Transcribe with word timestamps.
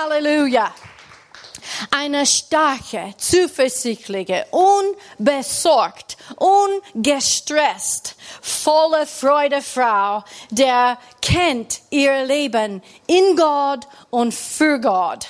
Halleluja. 0.00 0.72
Eine 1.90 2.24
starke, 2.24 3.14
zuversichtliche, 3.16 4.46
unbesorgt, 4.50 6.16
ungestresst, 6.36 8.16
volle 8.40 9.06
Freude 9.06 9.60
Frau, 9.62 10.24
der 10.50 10.98
kennt 11.20 11.80
ihr 11.90 12.24
Leben 12.24 12.82
in 13.06 13.36
Gott 13.36 13.86
und 14.10 14.32
für 14.32 14.80
Gott. 14.80 15.28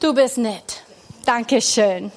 Du 0.00 0.14
bist 0.14 0.38
nett. 0.38 0.82
Dankeschön. 1.24 2.10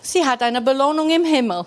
Sie 0.00 0.24
hat 0.24 0.42
eine 0.42 0.60
Belohnung 0.60 1.10
im 1.10 1.24
Himmel. 1.24 1.66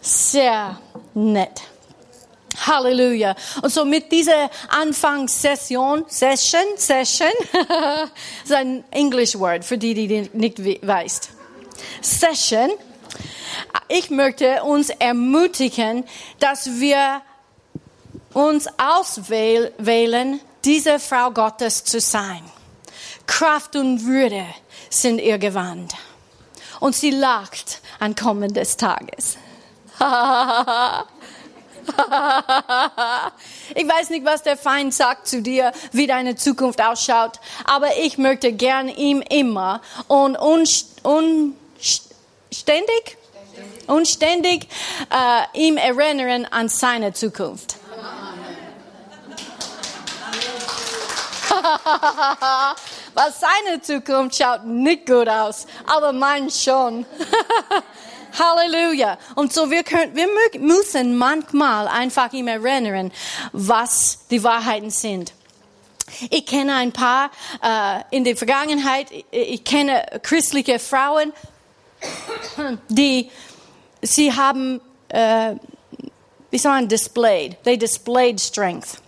Sehr 0.00 0.78
nett. 1.14 1.62
Halleluja. 2.66 3.34
Und 3.62 3.72
so 3.72 3.84
mit 3.84 4.10
dieser 4.12 4.50
Anfangssession, 4.68 6.04
Session, 6.08 6.64
Session, 6.76 7.28
ist 8.44 8.52
ein 8.52 8.84
English 8.90 9.38
Word 9.38 9.64
für 9.64 9.78
die, 9.78 9.94
die 9.94 10.30
nicht 10.32 10.58
weißt. 10.86 11.30
Session. 12.02 12.70
Ich 13.88 14.10
möchte 14.10 14.62
uns 14.62 14.90
ermutigen, 14.90 16.04
dass 16.38 16.78
wir 16.78 17.22
uns 18.32 18.68
auswählen, 18.78 20.40
diese 20.64 20.98
Frau 20.98 21.30
Gottes 21.30 21.84
zu 21.84 22.00
sein. 22.00 22.42
Kraft 23.26 23.76
und 23.76 24.06
Würde 24.06 24.44
sind 24.88 25.20
ihr 25.20 25.38
Gewand. 25.38 25.94
Und 26.80 26.94
sie 26.94 27.10
lacht 27.10 27.80
an 27.98 28.14
kommendes 28.14 28.76
Tages. 28.76 29.36
ich 33.74 33.88
weiß 33.88 34.10
nicht, 34.10 34.24
was 34.24 34.42
der 34.42 34.56
Feind 34.56 34.92
sagt 34.94 35.26
zu 35.26 35.42
dir, 35.42 35.72
wie 35.92 36.06
deine 36.06 36.36
Zukunft 36.36 36.80
ausschaut, 36.82 37.40
aber 37.64 37.96
ich 37.98 38.18
möchte 38.18 38.52
gern 38.52 38.88
ihm 38.88 39.22
immer 39.22 39.80
und 40.08 40.36
unständig, 40.36 41.56
unständig 43.86 44.68
äh, 45.10 45.42
ihm 45.58 45.76
erinnern 45.76 46.46
an 46.46 46.68
seine 46.68 47.12
Zukunft. 47.12 47.76
Weil 53.14 53.32
seine 53.32 53.82
Zukunft 53.82 54.36
schaut 54.36 54.64
nicht 54.64 55.06
gut 55.06 55.28
aus, 55.28 55.66
aber 55.86 56.12
mein 56.12 56.48
schon. 56.50 57.04
Halleluja. 58.40 59.18
Und 59.34 59.52
so 59.52 59.70
wir 59.70 59.84
können, 59.84 60.16
wir 60.16 60.28
müssen 60.58 61.16
manchmal 61.16 61.86
einfach 61.86 62.32
ihm 62.32 62.48
erinnern, 62.48 63.12
was 63.52 64.26
die 64.30 64.42
Wahrheiten 64.42 64.90
sind. 64.90 65.32
Ich 66.30 66.46
kenne 66.46 66.74
ein 66.74 66.92
paar 66.92 67.30
äh, 67.62 68.02
in 68.10 68.24
der 68.24 68.36
Vergangenheit. 68.36 69.08
Ich 69.30 69.62
kenne 69.64 70.20
christliche 70.22 70.78
Frauen, 70.78 71.32
die 72.88 73.30
sie 74.02 74.32
haben, 74.32 74.80
äh, 75.08 75.54
wie 76.50 76.60
man 76.64 76.88
displayed? 76.88 77.62
They 77.64 77.78
displayed 77.78 78.40
strength. 78.40 79.00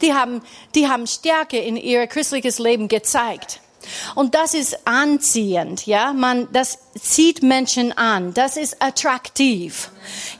Die 0.00 0.14
haben, 0.14 0.42
die 0.74 0.88
haben 0.88 1.06
Stärke 1.06 1.58
in 1.58 1.76
ihr 1.76 2.06
christliches 2.06 2.58
Leben 2.58 2.88
gezeigt. 2.88 3.60
Und 4.14 4.34
das 4.34 4.54
ist 4.54 4.86
anziehend, 4.86 5.86
ja. 5.86 6.12
Man, 6.12 6.48
das 6.52 6.78
zieht 7.00 7.42
Menschen 7.42 7.96
an. 7.96 8.34
Das 8.34 8.56
ist 8.56 8.82
attraktiv. 8.82 9.90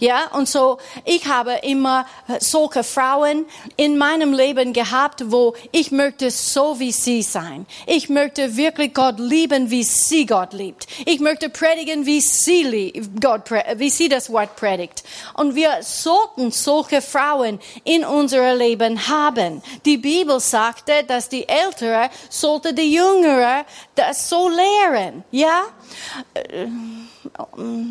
Ja, 0.00 0.28
und 0.33 0.48
so, 0.48 0.78
ich 1.05 1.27
habe 1.27 1.53
immer 1.62 2.06
solche 2.41 2.83
Frauen 2.83 3.47
in 3.77 3.97
meinem 3.97 4.33
Leben 4.33 4.72
gehabt, 4.72 5.31
wo 5.31 5.55
ich 5.70 5.92
möchte 5.92 6.31
so 6.31 6.78
wie 6.81 6.92
sie 6.92 7.22
sein. 7.22 7.67
Ich 7.86 8.09
möchte 8.09 8.56
wirklich 8.56 8.92
Gott 8.94 9.19
lieben, 9.19 9.70
wie 9.70 9.84
sie 9.84 10.26
Gott 10.26 10.53
liebt. 10.53 10.87
Ich 11.06 11.21
möchte 11.21 11.49
predigen, 11.49 12.06
wie 12.06 12.21
sie 12.21 12.93
Gott, 13.21 13.50
wie 13.76 13.91
sie 13.91 14.09
das 14.09 14.31
Wort 14.32 14.56
predigt. 14.56 15.05
Und 15.34 15.55
wir 15.55 15.78
sollten 15.82 16.50
solche 16.50 17.00
Frauen 17.00 17.60
in 17.84 18.05
unserem 18.05 18.59
Leben 18.59 19.09
haben. 19.09 19.62
Die 19.84 19.99
Bibel 19.99 20.41
sagte, 20.41 21.05
dass 21.06 21.28
die 21.28 21.49
Ältere 21.49 22.10
sollte 22.28 22.75
die 22.75 22.93
Jüngere 22.93 23.65
das 23.94 24.28
so 24.28 24.48
lehren. 24.48 25.25
Ja? 25.30 25.64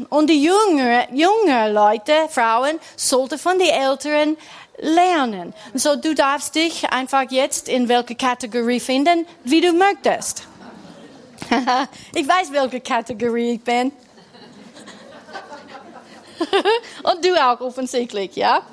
Und 0.09 0.27
die 0.27 0.43
jüngere, 0.43 1.07
jüngere 1.11 1.69
Leute, 1.71 2.13
Frauen, 2.29 2.79
sollten 2.95 3.37
von 3.37 3.57
den 3.59 3.69
Älteren 3.69 4.37
lernen. 4.77 5.53
So, 5.73 5.95
du 5.95 6.15
darfst 6.15 6.55
dich 6.55 6.89
einfach 6.89 7.29
jetzt 7.29 7.69
in 7.69 7.87
welche 7.87 8.15
Kategorie 8.15 8.79
finden, 8.79 9.27
wie 9.43 9.61
du 9.61 9.73
möchtest. 9.73 10.47
ich 12.15 12.27
weiß, 12.27 12.51
welche 12.51 12.81
Kategorie 12.81 13.53
ich 13.53 13.61
bin. 13.61 13.91
Und 17.03 17.23
du 17.23 17.35
auch 17.35 17.59
offensichtlich, 17.61 18.35
ja. 18.35 18.63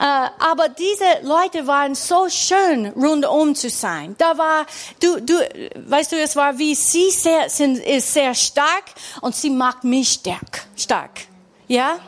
Äh, 0.00 0.04
aber 0.38 0.70
diese 0.70 1.04
Leute 1.22 1.66
waren 1.66 1.94
so 1.94 2.26
schön, 2.30 2.86
rundum 2.86 3.54
zu 3.54 3.68
sein. 3.68 4.14
Da 4.16 4.38
war, 4.38 4.64
du, 4.98 5.20
du, 5.20 5.34
weißt 5.74 6.12
du, 6.12 6.16
es 6.16 6.34
war 6.36 6.58
wie 6.58 6.74
sie 6.74 7.10
sehr, 7.10 7.50
sind, 7.50 7.76
ist 7.76 8.14
sehr 8.14 8.34
stark 8.34 8.84
und 9.20 9.36
sie 9.36 9.50
macht 9.50 9.84
mich 9.84 10.12
stark, 10.12 10.64
stark, 10.74 11.10
ja. 11.68 11.98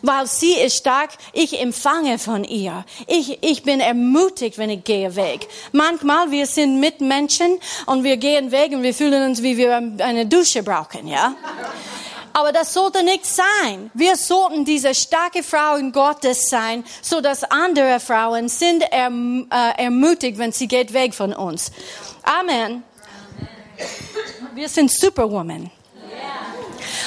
Weil 0.00 0.26
sie 0.26 0.54
ist 0.54 0.78
stark, 0.78 1.10
ich 1.34 1.60
empfange 1.60 2.18
von 2.18 2.44
ihr. 2.44 2.86
Ich, 3.06 3.42
ich 3.42 3.62
bin 3.62 3.80
ermutigt, 3.80 4.56
wenn 4.56 4.70
ich 4.70 4.84
gehe 4.84 5.14
weg. 5.14 5.46
Manchmal, 5.72 6.30
wir 6.30 6.46
sind 6.46 6.80
mit 6.80 7.02
Menschen 7.02 7.58
und 7.84 8.04
wir 8.04 8.16
gehen 8.16 8.50
weg 8.52 8.72
und 8.72 8.82
wir 8.82 8.94
fühlen 8.94 9.28
uns, 9.28 9.42
wie 9.42 9.58
wir 9.58 9.76
eine 9.98 10.24
Dusche 10.24 10.62
brauchen, 10.62 11.06
ja. 11.06 11.34
Aber 12.38 12.52
das 12.52 12.72
sollte 12.72 13.02
nicht 13.02 13.26
sein. 13.26 13.90
Wir 13.94 14.14
sollten 14.14 14.64
diese 14.64 14.94
starke 14.94 15.42
Frauen 15.42 15.90
Gottes 15.90 16.48
sein, 16.48 16.84
so 17.02 17.20
dass 17.20 17.42
andere 17.42 17.98
Frauen 17.98 18.48
sind 18.48 18.82
erm, 18.92 19.48
äh, 19.50 19.82
ermutigt, 19.82 20.38
wenn 20.38 20.52
sie 20.52 20.68
geht 20.68 20.92
weg 20.92 21.14
von 21.14 21.32
uns. 21.32 21.72
Amen. 22.22 22.84
Wir 24.54 24.68
sind 24.68 24.88
Superwoman. 24.92 25.68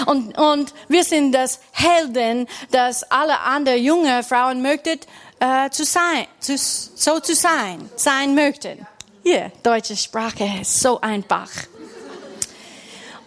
Und, 0.05 0.37
und 0.37 0.73
wir 0.89 1.03
sind 1.05 1.31
das 1.31 1.61
Helden, 1.71 2.45
dass 2.71 3.09
alle 3.09 3.39
anderen 3.39 3.81
junge 3.81 4.23
Frauen 4.23 4.61
möchten, 4.61 4.99
äh, 5.39 5.69
zu 5.69 5.85
sein, 5.85 6.27
zu, 6.41 6.57
so 6.57 7.21
zu 7.21 7.35
sein, 7.35 7.89
sein 7.95 8.35
möchten. 8.35 8.85
Hier, 9.23 9.53
deutsche 9.63 9.95
Sprache 9.95 10.43
ist 10.61 10.81
so 10.81 10.99
einfach. 10.99 11.49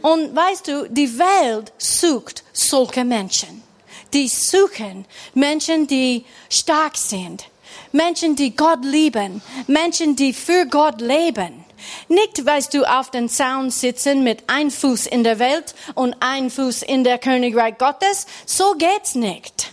Und 0.05 0.37
weißt 0.37 0.69
du, 0.69 0.87
die 0.91 1.19
Welt 1.19 1.73
sucht 1.79 2.45
solche 2.53 3.07
Menschen. 3.07 3.63
Die 4.13 4.29
suchen 4.29 5.07
Menschen, 5.33 5.87
die 5.87 6.27
stark 6.51 6.99
sind. 6.99 7.47
Menschen, 7.91 8.37
die 8.37 8.55
Gott 8.55 8.85
lieben. 8.85 9.41
Menschen, 9.67 10.15
die 10.15 10.35
für 10.35 10.67
Gott 10.67 11.01
leben. 11.01 11.65
Nicht, 12.09 12.45
weißt 12.45 12.75
du, 12.75 12.85
auf 12.85 13.13
den 13.13 13.31
Zaun 13.31 13.71
sitzen 13.71 14.23
mit 14.23 14.45
ein 14.47 14.71
Fuß 14.71 15.07
in 15.07 15.25
der 15.25 15.39
Welt 15.39 15.75
und 15.95 16.15
ein 16.21 16.51
Fuß 16.51 16.83
in 16.83 17.03
der 17.03 17.17
Königreich 17.17 17.79
Gottes. 17.79 18.27
So 18.45 18.75
geht's 18.75 19.15
nicht. 19.15 19.73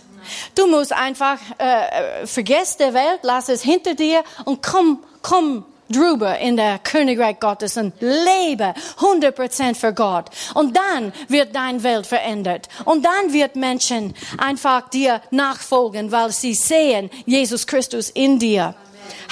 Du 0.54 0.66
musst 0.66 0.94
einfach 0.94 1.40
äh, 1.58 2.26
vergiss 2.26 2.78
der 2.78 2.94
Welt, 2.94 3.20
lass 3.20 3.50
es 3.50 3.60
hinter 3.60 3.94
dir 3.94 4.24
und 4.46 4.62
komm, 4.62 5.04
komm 5.20 5.66
drüber 5.92 6.38
in 6.38 6.56
der 6.56 6.78
Königreich 6.78 7.38
Gottes 7.38 7.76
und 7.76 7.94
lebe 8.00 8.74
100% 8.98 9.74
für 9.74 9.92
Gott. 9.92 10.30
Und 10.54 10.76
dann 10.76 11.12
wird 11.28 11.54
deine 11.54 11.82
Welt 11.82 12.06
verändert. 12.06 12.68
Und 12.84 13.04
dann 13.04 13.32
wird 13.32 13.56
Menschen 13.56 14.14
einfach 14.38 14.88
dir 14.90 15.20
nachfolgen, 15.30 16.10
weil 16.10 16.30
sie 16.30 16.54
sehen 16.54 17.10
Jesus 17.26 17.66
Christus 17.66 18.10
in 18.10 18.38
dir. 18.38 18.74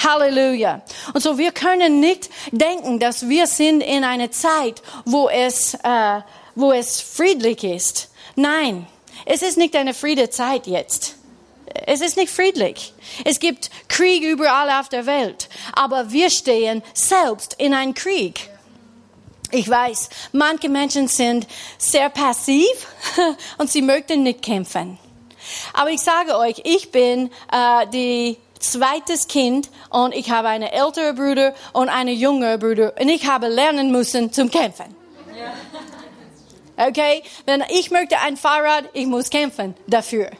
Halleluja. 0.03 0.81
Und 1.13 1.21
so 1.21 1.37
wir 1.37 1.51
können 1.51 1.99
nicht 1.99 2.29
denken, 2.51 2.99
dass 2.99 3.27
wir 3.27 3.47
sind 3.47 3.81
in 3.81 4.03
einer 4.03 4.31
Zeit, 4.31 4.81
wo 5.05 5.29
es, 5.29 5.73
äh, 5.75 6.21
wo 6.55 6.71
es 6.71 7.01
friedlich 7.01 7.63
ist. 7.63 8.09
Nein, 8.35 8.87
es 9.25 9.41
ist 9.41 9.57
nicht 9.57 9.75
eine 9.75 9.93
Friedezeit 9.93 10.67
jetzt. 10.67 11.15
Es 11.85 12.01
ist 12.01 12.17
nicht 12.17 12.31
friedlich. 12.31 12.93
Es 13.23 13.39
gibt 13.39 13.69
Krieg 13.87 14.23
überall 14.23 14.69
auf 14.79 14.89
der 14.89 15.05
Welt. 15.05 15.49
Aber 15.73 16.11
wir 16.11 16.29
stehen 16.29 16.83
selbst 16.93 17.55
in 17.57 17.73
einem 17.73 17.93
Krieg. 17.93 18.49
Ich 19.51 19.69
weiß, 19.69 20.09
manche 20.31 20.69
Menschen 20.69 21.07
sind 21.07 21.45
sehr 21.77 22.09
passiv 22.09 22.87
und 23.57 23.69
sie 23.69 23.81
möchten 23.81 24.23
nicht 24.23 24.41
kämpfen. 24.41 24.97
Aber 25.73 25.89
ich 25.89 26.01
sage 26.01 26.37
euch, 26.37 26.61
ich 26.63 26.91
bin 26.91 27.29
äh, 27.51 27.87
die 27.87 28.37
zweites 28.59 29.27
Kind 29.27 29.69
und 29.89 30.15
ich 30.15 30.31
habe 30.31 30.47
einen 30.47 30.69
älteren 30.69 31.15
Bruder 31.15 31.53
und 31.73 31.89
einen 31.89 32.15
jüngeren 32.15 32.59
Bruder 32.59 32.93
und 32.99 33.09
ich 33.09 33.25
habe 33.25 33.47
lernen 33.47 33.91
müssen 33.91 34.31
zum 34.31 34.49
Kämpfen. 34.49 34.95
Okay? 36.77 37.23
Wenn 37.45 37.63
ich 37.69 37.91
möchte 37.91 38.19
ein 38.19 38.37
Fahrrad, 38.37 38.85
ich 38.93 39.05
muss 39.05 39.29
kämpfen 39.29 39.75
dafür. 39.87 40.31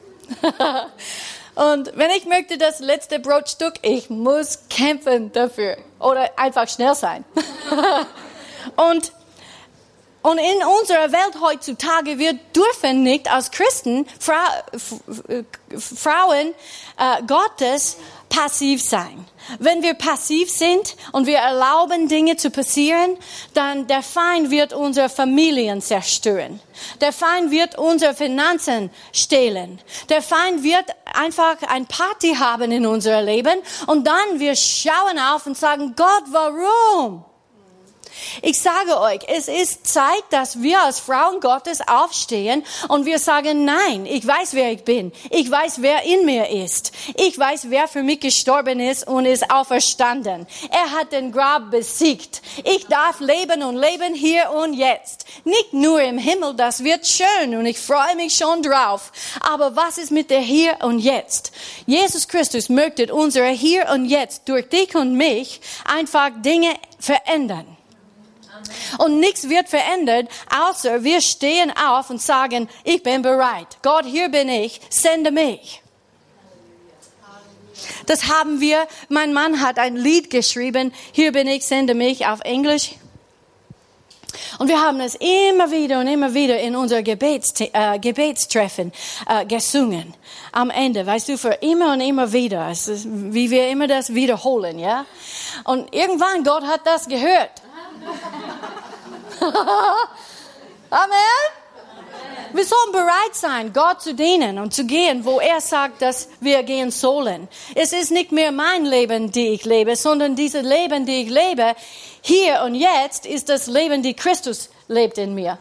Und 1.56 1.92
wenn 1.96 2.10
ich 2.12 2.26
möchte 2.26 2.58
das 2.58 2.80
letzte 2.80 3.20
Brotstück, 3.20 3.74
ich 3.82 4.10
muss 4.10 4.60
kämpfen 4.70 5.32
dafür 5.32 5.78
oder 6.00 6.30
einfach 6.38 6.68
schnell 6.68 6.96
sein. 6.96 7.26
und 8.78 9.12
und 10.22 10.38
in 10.38 10.64
unserer 10.80 11.12
Welt 11.12 11.42
heutzutage, 11.42 12.20
wir 12.20 12.34
dürfen 12.34 13.04
nicht 13.04 13.32
als 13.32 13.52
Christen, 13.52 14.06
Fra 14.20 14.44
Frauen 15.78 16.54
äh, 16.98 17.24
Gottes, 17.26 17.98
passiv 18.30 18.82
sein. 18.82 19.26
Wenn 19.60 19.82
wir 19.84 19.94
passiv 19.96 20.50
sind 20.50 20.96
und 21.12 21.26
wir 21.26 21.38
erlauben 21.38 22.08
Dinge 22.08 22.38
zu 22.38 22.50
passieren, 22.50 23.18
dann 23.54 23.88
der 23.88 24.04
Feind 24.04 24.52
wird 24.52 24.74
unsere 24.74 25.10
Familien 25.10 25.82
zerstören. 25.82 26.62
Der 27.02 27.12
Feind 27.12 27.52
wird 27.52 27.78
unsere 27.78 28.14
Finanzen 28.14 28.90
stehlen. 29.12 29.82
Der 30.10 30.22
Feind 30.22 30.64
wird 30.64 30.86
einfach 31.14 31.58
ein 31.68 31.88
Party 31.88 32.36
haben 32.36 32.72
in 32.72 32.86
unser 32.86 33.22
Leben 33.22 33.60
und 33.88 34.06
dann 34.06 34.40
wir 34.40 34.56
schauen 34.56 35.20
auf 35.20 35.46
und 35.46 35.58
sagen, 35.58 35.94
Gott, 35.98 36.24
warum? 36.32 37.26
Ich 38.42 38.62
sage 38.62 39.00
euch, 39.00 39.20
es 39.28 39.48
ist 39.48 39.88
Zeit, 39.88 40.24
dass 40.30 40.62
wir 40.62 40.82
als 40.82 41.00
Frauen 41.00 41.40
Gottes 41.40 41.80
aufstehen 41.88 42.64
und 42.88 43.06
wir 43.06 43.20
sagen, 43.20 43.66
nein, 43.66 44.06
ich 44.06 44.26
weiß, 44.26 44.54
wer 44.54 44.72
ich 44.72 44.84
bin. 44.84 45.12
Ich 45.30 45.50
weiß, 45.50 45.82
wer 45.82 46.04
in 46.04 46.26
mir 46.26 46.50
ist. 46.50 46.92
Ich 47.16 47.38
weiß, 47.38 47.70
wer 47.70 47.88
für 47.88 48.04
mich 48.04 48.20
gestorben 48.20 48.80
ist 48.80 49.08
und 49.08 49.26
ist 49.26 49.52
auferstanden. 49.52 50.48
Er 50.70 50.92
hat 50.92 51.12
den 51.12 51.32
Grab 51.32 51.72
besiegt. 51.72 52.42
Ich 52.64 52.88
darf 52.88 53.20
leben 53.20 53.64
und 53.64 53.76
leben 53.76 54.14
hier 54.14 54.52
und 54.52 54.74
jetzt. 54.74 55.26
Nicht 55.44 55.74
nur 55.74 56.02
im 56.02 56.18
Himmel, 56.18 56.54
das 56.56 56.84
wird 56.84 57.08
schön 57.08 57.56
und 57.56 57.66
ich 57.66 57.80
freue 57.80 58.16
mich 58.16 58.36
schon 58.36 58.62
drauf. 58.62 59.12
Aber 59.42 59.76
was 59.76 59.98
ist 59.98 60.12
mit 60.12 60.30
der 60.30 60.42
Hier 60.42 60.78
und 60.82 61.00
Jetzt? 61.00 61.52
Jesus 61.86 62.28
Christus 62.28 62.70
möchte 62.70 63.14
unser 63.14 63.46
Hier 63.48 63.90
und 63.94 64.06
Jetzt 64.06 64.48
durch 64.48 64.70
dich 64.70 64.96
und 64.96 65.16
mich 65.16 65.62
einfach 65.86 66.30
Dinge 66.42 66.74
verändern. 67.00 67.78
Und 68.98 69.20
nichts 69.20 69.50
wird 69.50 69.70
verändert, 69.70 70.30
außer 70.50 71.04
wir 71.04 71.22
stehen 71.22 71.72
auf 71.76 72.10
und 72.10 72.22
sagen, 72.22 72.70
ich 72.84 73.02
bin 73.04 73.22
bereit. 73.22 73.68
Gott, 73.82 74.06
hier 74.06 74.30
bin 74.30 74.50
ich, 74.50 74.82
sende 74.90 75.32
mich. 75.32 75.82
Das 78.06 78.28
haben 78.28 78.62
wir, 78.62 78.88
mein 79.10 79.34
Mann 79.34 79.62
hat 79.62 79.80
ein 79.80 79.96
Lied 79.96 80.30
geschrieben, 80.30 80.94
hier 81.12 81.32
bin 81.32 81.48
ich, 81.48 81.66
sende 81.66 81.94
mich 81.94 82.28
auf 82.28 82.42
Englisch. 82.42 82.92
Und 84.60 84.68
wir 84.68 84.80
haben 84.80 85.00
es 85.00 85.16
immer 85.16 85.72
wieder 85.72 86.00
und 86.00 86.08
immer 86.08 86.34
wieder 86.34 86.60
in 86.60 86.76
unser 86.76 87.04
Gebets, 87.04 87.54
äh, 87.60 88.00
Gebetstreffen 88.00 88.92
äh, 89.28 89.46
gesungen. 89.46 90.14
Am 90.52 90.70
Ende, 90.70 91.06
weißt 91.06 91.30
du, 91.30 91.38
für 91.38 91.54
immer 91.62 91.94
und 91.94 92.02
immer 92.02 92.32
wieder. 92.32 92.70
Es 92.70 92.88
ist, 92.88 93.08
wie 93.10 93.50
wir 93.50 93.70
immer 93.70 93.88
das 93.88 94.14
wiederholen, 94.14 94.80
ja. 94.80 95.06
Und 95.64 95.94
irgendwann, 95.94 96.44
Gott 96.44 96.64
hat 96.64 96.82
das 96.86 97.08
gehört. 97.08 97.52
Amen. 100.90 101.62
Wir 102.54 102.66
sollen 102.66 102.92
bereit 102.92 103.34
sein, 103.34 103.72
Gott 103.72 104.02
zu 104.02 104.14
dienen 104.14 104.60
und 104.60 104.74
zu 104.74 104.86
gehen, 104.86 105.24
wo 105.24 105.40
er 105.40 105.62
sagt, 105.62 106.02
dass 106.02 106.28
wir 106.42 106.64
gehen 106.64 106.92
sollen. 106.92 107.48
Es 107.76 107.94
ist 107.94 108.12
nicht 108.12 108.34
mehr 108.34 108.52
mein 108.52 108.86
Leben, 108.86 109.32
die 109.32 109.50
ich 109.50 109.64
lebe, 109.64 109.96
sondern 109.96 110.36
dieses 110.36 110.64
Leben, 110.64 111.06
die 111.06 111.22
ich 111.22 111.30
lebe, 111.30 111.76
hier 112.22 112.64
und 112.66 112.76
jetzt, 112.76 113.26
ist 113.26 113.48
das 113.48 113.68
Leben, 113.68 114.04
die 114.04 114.14
Christus 114.14 114.70
lebt 114.88 115.18
in 115.18 115.34
mir. 115.34 115.58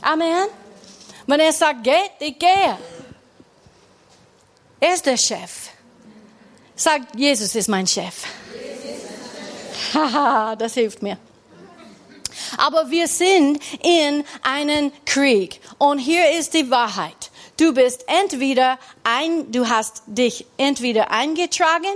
Amen. 0.00 0.48
Wenn 1.26 1.38
er 1.38 1.52
sagt, 1.52 1.84
geht, 1.84 2.12
ich 2.18 2.36
gehe. 2.38 2.76
Er 4.80 4.94
ist 4.94 5.06
der 5.06 5.16
Chef. 5.16 5.68
Sagt, 6.74 7.14
Jesus 7.14 7.54
ist 7.54 7.68
mein 7.68 7.86
Chef. 7.86 8.24
Haha, 9.94 10.56
das 10.56 10.74
hilft 10.74 11.02
mir. 11.02 11.18
Aber 12.58 12.90
wir 12.90 13.08
sind 13.08 13.60
in 13.82 14.24
einem 14.42 14.92
Krieg. 15.04 15.60
Und 15.78 15.98
hier 15.98 16.30
ist 16.38 16.54
die 16.54 16.70
Wahrheit. 16.70 17.30
Du 17.56 17.74
bist 17.74 18.04
entweder 18.06 18.78
ein, 19.04 19.52
du 19.52 19.68
hast 19.68 20.02
dich 20.06 20.46
entweder 20.56 21.10
eingetragen 21.10 21.94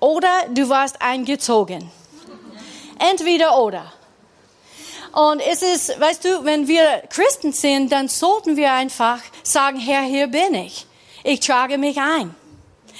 oder 0.00 0.30
du 0.50 0.68
warst 0.68 1.00
eingezogen. 1.00 1.90
Entweder 2.98 3.58
oder. 3.58 3.92
Und 5.12 5.40
es 5.40 5.62
ist, 5.62 5.98
weißt 5.98 6.24
du, 6.24 6.44
wenn 6.44 6.68
wir 6.68 7.02
Christen 7.08 7.52
sind, 7.52 7.90
dann 7.90 8.08
sollten 8.08 8.56
wir 8.56 8.72
einfach 8.72 9.20
sagen, 9.42 9.78
Herr, 9.78 10.02
hier 10.02 10.26
bin 10.26 10.54
ich. 10.54 10.86
Ich 11.24 11.40
trage 11.40 11.78
mich 11.78 11.98
ein. 11.98 12.34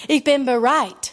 Ich 0.08 0.24
bin 0.24 0.46
bereit. 0.46 1.12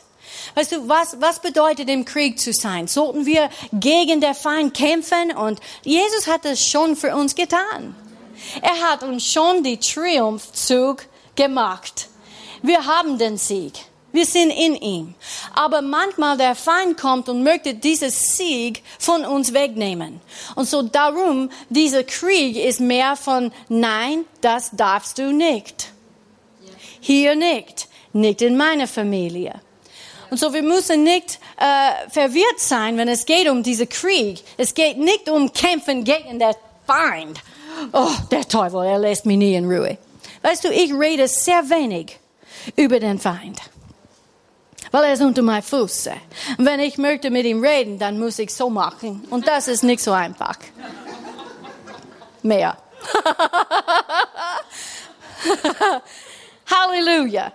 Weißt 0.56 0.72
du, 0.72 0.88
was, 0.88 1.20
was 1.20 1.40
bedeutet 1.40 1.90
im 1.90 2.06
Krieg 2.06 2.40
zu 2.40 2.54
sein? 2.54 2.88
Sollten 2.88 3.26
wir 3.26 3.50
gegen 3.74 4.22
den 4.22 4.36
Feind 4.36 4.74
kämpfen? 4.74 5.32
Und 5.36 5.60
Jesus 5.84 6.28
hat 6.28 6.46
es 6.46 6.64
schon 6.66 6.96
für 6.96 7.16
uns 7.16 7.34
getan. 7.34 7.96
Er 8.62 8.90
hat 8.90 9.04
uns 9.04 9.26
schon 9.26 9.64
die 9.64 9.78
Triumphzug 9.78 11.06
gemacht. 11.36 12.08
Wir 12.62 12.86
haben 12.86 13.18
den 13.18 13.38
Sieg. 13.38 13.74
Wir 14.12 14.28
sind 14.28 14.52
in 14.52 14.76
ihm. 14.76 15.16
Aber 15.56 15.82
manchmal 15.82 16.38
der 16.38 16.54
Feind 16.54 17.00
kommt 17.00 17.30
und 17.30 17.42
möchte 17.42 17.74
dieses 17.74 18.38
Sieg 18.38 18.84
von 19.00 19.26
uns 19.26 19.54
wegnehmen. 19.54 20.22
Und 20.56 20.70
so 20.70 20.84
darum, 20.84 21.50
dieser 21.70 22.04
Krieg 22.04 22.56
ist 22.56 22.80
mehr 22.80 23.16
von 23.16 23.52
Nein, 23.70 24.26
das 24.42 24.70
darfst 24.72 25.18
du 25.18 25.34
nicht. 25.34 25.92
Hier 27.00 27.36
nicht. 27.36 27.88
Nicht 28.14 28.44
in 28.44 28.56
meiner 28.56 28.88
Familie. 28.88 29.60
Und 30.34 30.40
so, 30.40 30.52
wir 30.52 30.64
müssen 30.64 31.04
nicht 31.04 31.38
äh, 31.58 32.10
verwirrt 32.10 32.60
sein, 32.60 32.98
wenn 32.98 33.08
es 33.08 33.28
geht 33.28 33.48
um 33.48 33.62
diesen 33.62 33.88
Krieg. 33.88 34.44
Es 34.58 34.74
geht 34.74 34.98
nicht 34.98 35.30
um 35.30 35.54
Kämpfen 35.54 36.04
gegen 36.04 36.40
den 36.40 36.56
Feind. 36.88 37.40
Oh, 37.92 38.10
der 38.32 38.48
Teufel, 38.48 38.84
er 38.84 38.98
lässt 38.98 39.28
mich 39.28 39.38
nie 39.38 39.54
in 39.54 39.66
Ruhe. 39.66 40.00
Weißt 40.42 40.64
du, 40.64 40.70
ich 40.70 40.92
rede 40.92 41.28
sehr 41.28 41.70
wenig 41.70 42.18
über 42.76 43.00
den 43.00 43.20
Feind. 43.20 43.60
Weil 44.90 45.04
er 45.04 45.14
ist 45.14 45.22
unter 45.22 45.44
meinem 45.44 45.62
Fuß. 45.62 46.10
Und 46.58 46.66
wenn 46.66 46.80
ich 46.80 46.98
möchte 46.98 47.30
mit 47.30 47.46
ihm 47.46 47.64
reden, 47.64 48.00
dann 48.00 48.18
muss 48.18 48.40
ich 48.40 48.52
so 48.52 48.72
machen. 48.72 49.28
Und 49.30 49.48
das 49.48 49.68
ist 49.68 49.84
nicht 49.84 50.02
so 50.02 50.14
einfach. 50.14 50.58
Mehr. 52.42 52.76
Halleluja 56.72 57.54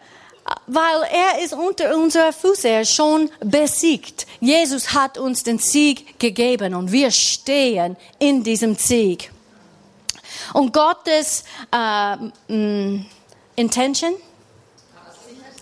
weil 0.69 1.03
er 1.11 1.43
ist 1.43 1.55
unter 1.55 1.97
unserer 1.97 2.32
Füße, 2.32 2.69
er 2.69 2.82
ist 2.82 2.93
schon 2.93 3.31
besiegt. 3.41 4.26
Jesus 4.40 4.93
hat 4.95 5.19
uns 5.19 5.43
den 5.43 5.59
Sieg 5.59 6.19
gegeben 6.19 6.75
und 6.75 6.93
wir 6.93 7.11
stehen 7.11 7.97
in 8.19 8.43
diesem 8.45 8.76
Sieg. 8.76 9.33
Und 10.52 10.73
Gottes 10.73 11.45
äh, 11.73 12.16
Intention, 13.57 14.14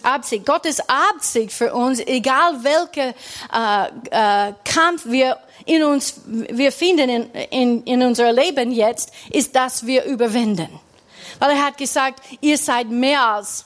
Absicht, 0.03 0.47
Gottes 0.47 0.81
Absicht 0.89 1.53
für 1.53 1.73
uns, 1.73 2.01
egal 2.01 2.63
welcher 2.63 3.15
äh, 3.53 4.49
äh, 4.49 4.53
Kampf 4.65 5.07
wir 5.07 5.39
in 5.65 5.83
uns, 5.83 6.21
wir 6.27 6.71
finden 6.71 7.09
in, 7.09 7.31
in, 7.51 7.83
in 7.85 8.03
unser 8.03 8.33
Leben 8.33 8.71
jetzt, 8.71 9.13
ist, 9.31 9.55
dass 9.57 9.87
wir 9.87 10.05
überwinden. 10.05 10.69
Weil 11.39 11.51
er 11.51 11.65
hat 11.65 11.79
gesagt, 11.79 12.21
ihr 12.41 12.57
seid 12.57 12.89
mehr 12.89 13.21
als 13.21 13.65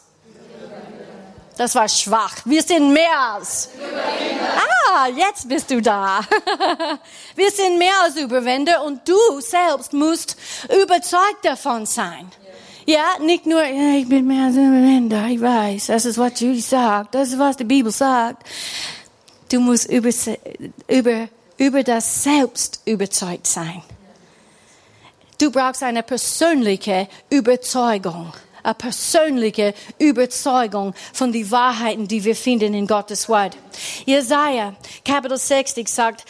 das 1.61 1.75
war 1.75 1.87
schwach. 1.91 2.37
Wir 2.47 2.63
sind 2.63 2.91
mehr 2.91 3.21
als. 3.35 3.69
Ah, 4.91 5.09
jetzt 5.09 5.47
bist 5.47 5.71
du 5.71 5.83
da. 5.83 6.21
Wir 7.37 7.51
sind 7.51 7.77
mehr 7.77 8.01
als 8.03 8.17
Überwinder 8.17 8.83
und 8.83 9.07
du 9.07 9.41
selbst 9.41 9.93
musst 9.93 10.39
überzeugt 10.83 11.45
davon 11.45 11.85
sein. 11.85 12.31
Ja, 12.87 13.19
nicht 13.21 13.45
nur, 13.45 13.63
ich 13.63 14.09
bin 14.09 14.27
mehr 14.27 14.47
als 14.47 14.57
Überwinder, 14.57 15.27
ich 15.27 15.39
weiß, 15.39 15.89
das 15.89 16.07
ist, 16.07 16.17
was 16.17 16.41
Judy 16.41 16.63
sagt, 16.63 17.15
das 17.15 17.29
ist, 17.29 17.39
was 17.39 17.59
die 17.59 17.65
Bibel 17.65 17.93
sagt. 17.93 18.43
Du 19.53 19.61
musst 19.61 19.91
über, 19.91 20.09
über, 20.89 21.29
über 21.59 21.83
das 21.83 22.23
Selbst 22.23 22.81
überzeugt 22.87 23.47
sein. 23.47 23.83
Du 25.37 25.51
brauchst 25.51 25.83
eine 25.83 26.03
persönliche 26.03 27.07
Überzeugung 27.29 28.33
eine 28.63 28.75
persönliche 28.75 29.75
Überzeugung 29.99 30.95
von 31.13 31.33
den 31.33 31.51
Wahrheiten, 31.51 32.09
die 32.09 32.25
wir 32.25 32.37
finden 32.37 32.75
in 32.75 32.87
Gottes 32.87 33.29
Wort. 33.29 33.57
Jesaja, 34.05 34.75
Kapitel 35.05 35.39
60 35.39 35.89
sagt, 35.89 36.25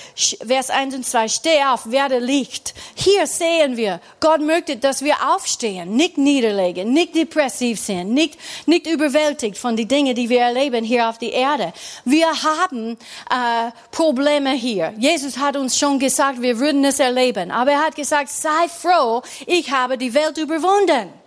Vers 0.46 0.70
1 0.70 0.94
und 0.94 1.06
2, 1.06 1.28
steh 1.28 1.64
auf, 1.64 1.90
werde 1.90 2.18
Licht. 2.18 2.75
Hier 2.94 3.26
sehen 3.26 3.76
wir, 3.76 4.00
Gott 4.20 4.40
möchte, 4.40 4.76
dass 4.76 5.02
wir 5.02 5.14
aufstehen, 5.34 5.96
nicht 5.96 6.18
niederlegen, 6.18 6.92
nicht 6.92 7.14
depressiv 7.14 7.80
sind, 7.80 8.12
nicht, 8.12 8.38
nicht 8.66 8.87
überwältigt 8.87 9.58
von 9.58 9.76
den 9.76 9.88
Dingen, 9.88 10.14
die 10.14 10.28
wir 10.28 10.40
erleben 10.40 10.84
hier 10.84 11.08
auf 11.08 11.18
der 11.18 11.32
Erde. 11.32 11.72
Wir 12.04 12.28
haben 12.28 12.92
äh, 13.30 13.70
Probleme 13.90 14.52
hier. 14.52 14.94
Jesus 14.99 15.38
hat 15.38 15.56
uns 15.56 15.78
schon 15.78 15.99
gesagt, 15.99 16.40
wir 16.40 16.58
würden 16.58 16.84
es 16.84 17.00
erleben. 17.00 17.50
Aber 17.50 17.72
er 17.72 17.84
hat 17.84 17.96
gesagt, 17.96 18.30
sei 18.30 18.68
froh, 18.68 19.22
ich 19.46 19.70
habe 19.70 19.99
die 19.99 20.14
Welt 20.14 20.38
überwunden. 20.38 21.19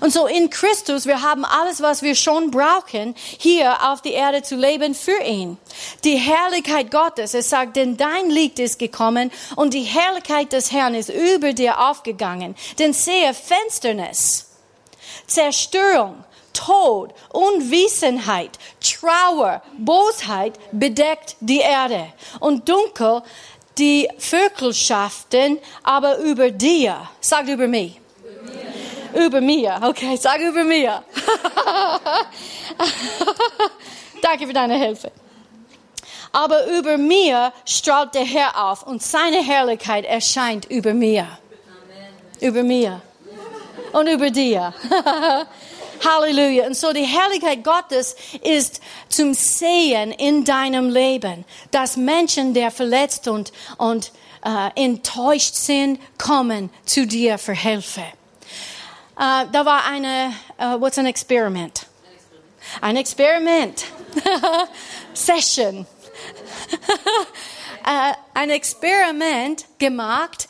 Und 0.00 0.12
so 0.12 0.26
in 0.26 0.50
Christus, 0.50 1.06
wir 1.06 1.22
haben 1.22 1.44
alles, 1.44 1.80
was 1.82 2.02
wir 2.02 2.14
schon 2.14 2.50
brauchen, 2.50 3.14
hier 3.16 3.90
auf 3.90 4.02
die 4.02 4.12
Erde 4.12 4.42
zu 4.42 4.56
leben 4.56 4.94
für 4.94 5.22
ihn. 5.22 5.58
Die 6.04 6.16
Herrlichkeit 6.16 6.90
Gottes, 6.90 7.34
es 7.34 7.50
sagt, 7.50 7.76
denn 7.76 7.96
dein 7.96 8.30
Licht 8.30 8.58
ist 8.58 8.78
gekommen 8.78 9.30
und 9.56 9.74
die 9.74 9.82
Herrlichkeit 9.82 10.52
des 10.52 10.72
Herrn 10.72 10.94
ist 10.94 11.10
über 11.10 11.52
dir 11.52 11.80
aufgegangen. 11.80 12.54
Denn 12.78 12.92
sehe 12.92 13.34
Finsternis, 13.34 14.46
Zerstörung, 15.26 16.24
Tod, 16.52 17.12
Unwissenheit, 17.32 18.58
Trauer, 18.80 19.62
Bosheit 19.76 20.58
bedeckt 20.72 21.36
die 21.40 21.58
Erde 21.58 22.12
und 22.40 22.68
dunkel 22.68 23.22
die 23.76 24.08
Vögelschaften, 24.18 25.58
aber 25.82 26.18
über 26.18 26.50
dir, 26.50 27.08
sagt 27.20 27.48
über 27.48 27.66
mich. 27.66 28.00
Über 29.14 29.40
mir, 29.40 29.80
okay, 29.82 30.16
sag 30.16 30.40
über 30.40 30.64
mir. 30.64 31.04
Danke 34.22 34.46
für 34.46 34.52
deine 34.52 34.76
Hilfe. 34.76 35.12
Aber 36.32 36.66
über 36.66 36.98
mir 36.98 37.52
strahlt 37.64 38.14
der 38.14 38.24
Herr 38.24 38.70
auf 38.70 38.84
und 38.84 39.02
seine 39.02 39.42
Herrlichkeit 39.42 40.04
erscheint 40.04 40.64
über 40.64 40.92
mir. 40.92 41.22
Amen. 41.22 41.38
Über 42.40 42.64
mir. 42.64 43.00
Und 43.92 44.08
über 44.08 44.30
dir. 44.30 44.74
Halleluja. 46.04 46.66
Und 46.66 46.76
so 46.76 46.92
die 46.92 47.04
Herrlichkeit 47.04 47.62
Gottes 47.62 48.16
ist 48.42 48.80
zum 49.08 49.32
Sehen 49.32 50.10
in 50.10 50.44
deinem 50.44 50.90
Leben, 50.90 51.44
dass 51.70 51.96
Menschen, 51.96 52.52
der 52.52 52.72
verletzt 52.72 53.28
und, 53.28 53.52
und 53.78 54.10
äh, 54.44 54.70
enttäuscht 54.74 55.54
sind, 55.54 56.00
kommen 56.18 56.70
zu 56.84 57.06
dir 57.06 57.38
für 57.38 57.54
Hilfe. 57.54 58.02
Uh, 59.16 59.44
da 59.52 59.64
war 59.64 59.84
eine, 59.84 60.32
uh, 60.58 60.80
what's 60.80 60.98
an 60.98 61.06
experiment? 61.06 61.86
Ein 62.80 62.96
Experiment. 62.96 63.84
Session. 65.14 65.86
uh, 67.86 68.12
ein 68.34 68.50
Experiment 68.50 69.66
gemacht, 69.78 70.48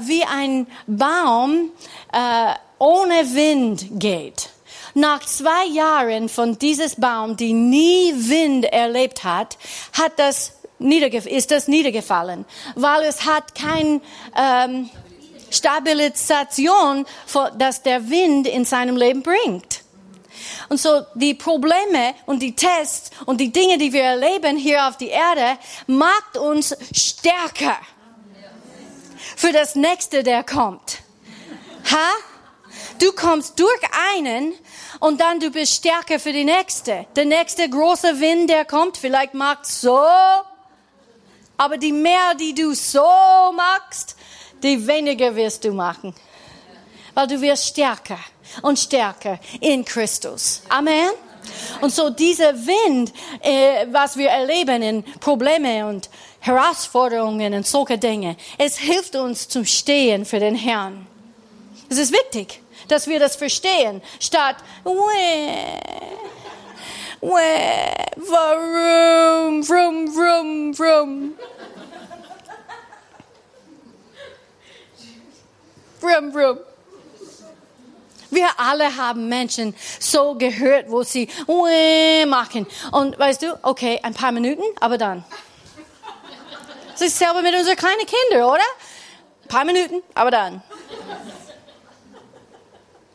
wie 0.00 0.24
ein 0.24 0.66
Baum 0.86 1.70
ohne 2.78 3.34
Wind 3.34 3.86
geht. 3.98 4.48
Nach 4.94 5.20
zwei 5.20 5.66
Jahren 5.66 6.30
von 6.30 6.58
dieses 6.58 6.94
Baum, 6.94 7.36
die 7.36 7.52
nie 7.52 8.14
Wind 8.14 8.64
erlebt 8.64 9.24
hat, 9.24 9.58
hat 9.92 10.18
das 10.18 10.52
ist 10.78 11.50
das 11.50 11.68
niedergefallen, 11.68 12.44
weil 12.74 13.02
es 13.02 13.24
hat 13.24 13.54
kein 13.54 14.00
ähm, 14.36 14.90
Stabilisation, 15.56 17.06
dass 17.58 17.82
der 17.82 18.08
Wind 18.10 18.46
in 18.46 18.64
seinem 18.64 18.96
Leben 18.96 19.22
bringt. 19.22 19.82
Und 20.68 20.80
so 20.80 21.02
die 21.14 21.34
Probleme 21.34 22.14
und 22.26 22.40
die 22.40 22.54
Tests 22.54 23.10
und 23.24 23.40
die 23.40 23.52
Dinge, 23.52 23.78
die 23.78 23.92
wir 23.92 24.02
erleben 24.02 24.56
hier 24.56 24.86
auf 24.86 24.96
die 24.96 25.08
Erde, 25.08 25.58
macht 25.86 26.36
uns 26.36 26.76
stärker 26.92 27.76
für 29.36 29.52
das 29.52 29.74
nächste, 29.74 30.22
der 30.22 30.42
kommt. 30.44 30.98
Ha? 31.90 32.10
Du 32.98 33.12
kommst 33.12 33.58
durch 33.60 33.80
einen 34.14 34.54
und 35.00 35.20
dann 35.20 35.40
du 35.40 35.50
bist 35.50 35.74
stärker 35.74 36.18
für 36.18 36.32
die 36.32 36.44
nächste. 36.44 37.06
Der 37.14 37.26
nächste 37.26 37.68
große 37.68 38.20
Wind, 38.20 38.48
der 38.48 38.64
kommt, 38.64 38.96
vielleicht 38.96 39.34
macht 39.34 39.66
so, 39.66 40.00
aber 41.58 41.76
die 41.76 41.92
mehr, 41.92 42.34
die 42.38 42.54
du 42.54 42.74
so 42.74 43.06
machst, 43.54 44.16
die 44.62 44.86
weniger 44.86 45.34
wirst 45.34 45.64
du 45.64 45.72
machen. 45.72 46.14
Weil 47.14 47.26
du 47.26 47.40
wirst 47.40 47.66
stärker 47.66 48.18
und 48.62 48.78
stärker 48.78 49.38
in 49.60 49.84
Christus. 49.84 50.62
Amen. 50.68 51.10
Und 51.80 51.92
so 51.92 52.10
dieser 52.10 52.54
Wind, 52.54 53.12
äh, 53.40 53.86
was 53.90 54.16
wir 54.16 54.28
erleben 54.28 54.82
in 54.82 55.04
Probleme 55.20 55.86
und 55.86 56.10
Herausforderungen 56.40 57.54
und 57.54 57.66
solche 57.66 57.98
Dinge, 57.98 58.36
es 58.58 58.78
hilft 58.78 59.16
uns 59.16 59.48
zum 59.48 59.64
Stehen 59.64 60.24
für 60.24 60.40
den 60.40 60.54
Herrn. 60.54 61.06
Es 61.88 61.98
ist 61.98 62.12
wichtig, 62.12 62.60
dass 62.88 63.06
wir 63.06 63.18
das 63.18 63.36
verstehen, 63.36 64.02
statt, 64.20 64.56
Wäh, 64.84 64.90
wäh, 67.20 68.06
warum, 68.16 69.68
warum, 69.68 70.16
warum, 70.16 70.78
warum. 70.78 71.34
Brum, 76.06 76.30
brum. 76.30 76.58
Wir 78.30 78.48
alle 78.58 78.96
haben 78.96 79.28
Menschen 79.28 79.74
so 79.98 80.34
gehört, 80.34 80.88
wo 80.88 81.02
sie 81.02 81.28
machen. 82.28 82.66
Und 82.92 83.18
weißt 83.18 83.42
du, 83.42 83.58
okay, 83.62 83.98
ein 84.04 84.14
paar 84.14 84.30
Minuten, 84.30 84.62
aber 84.78 84.98
dann. 84.98 85.24
Das 86.92 87.00
ist 87.00 87.18
selber 87.18 87.42
mit 87.42 87.56
unseren 87.56 87.76
kleinen 87.76 88.06
Kindern, 88.06 88.48
oder? 88.48 88.62
Ein 89.42 89.48
paar 89.48 89.64
Minuten, 89.64 90.00
aber 90.14 90.30
dann. 90.30 90.62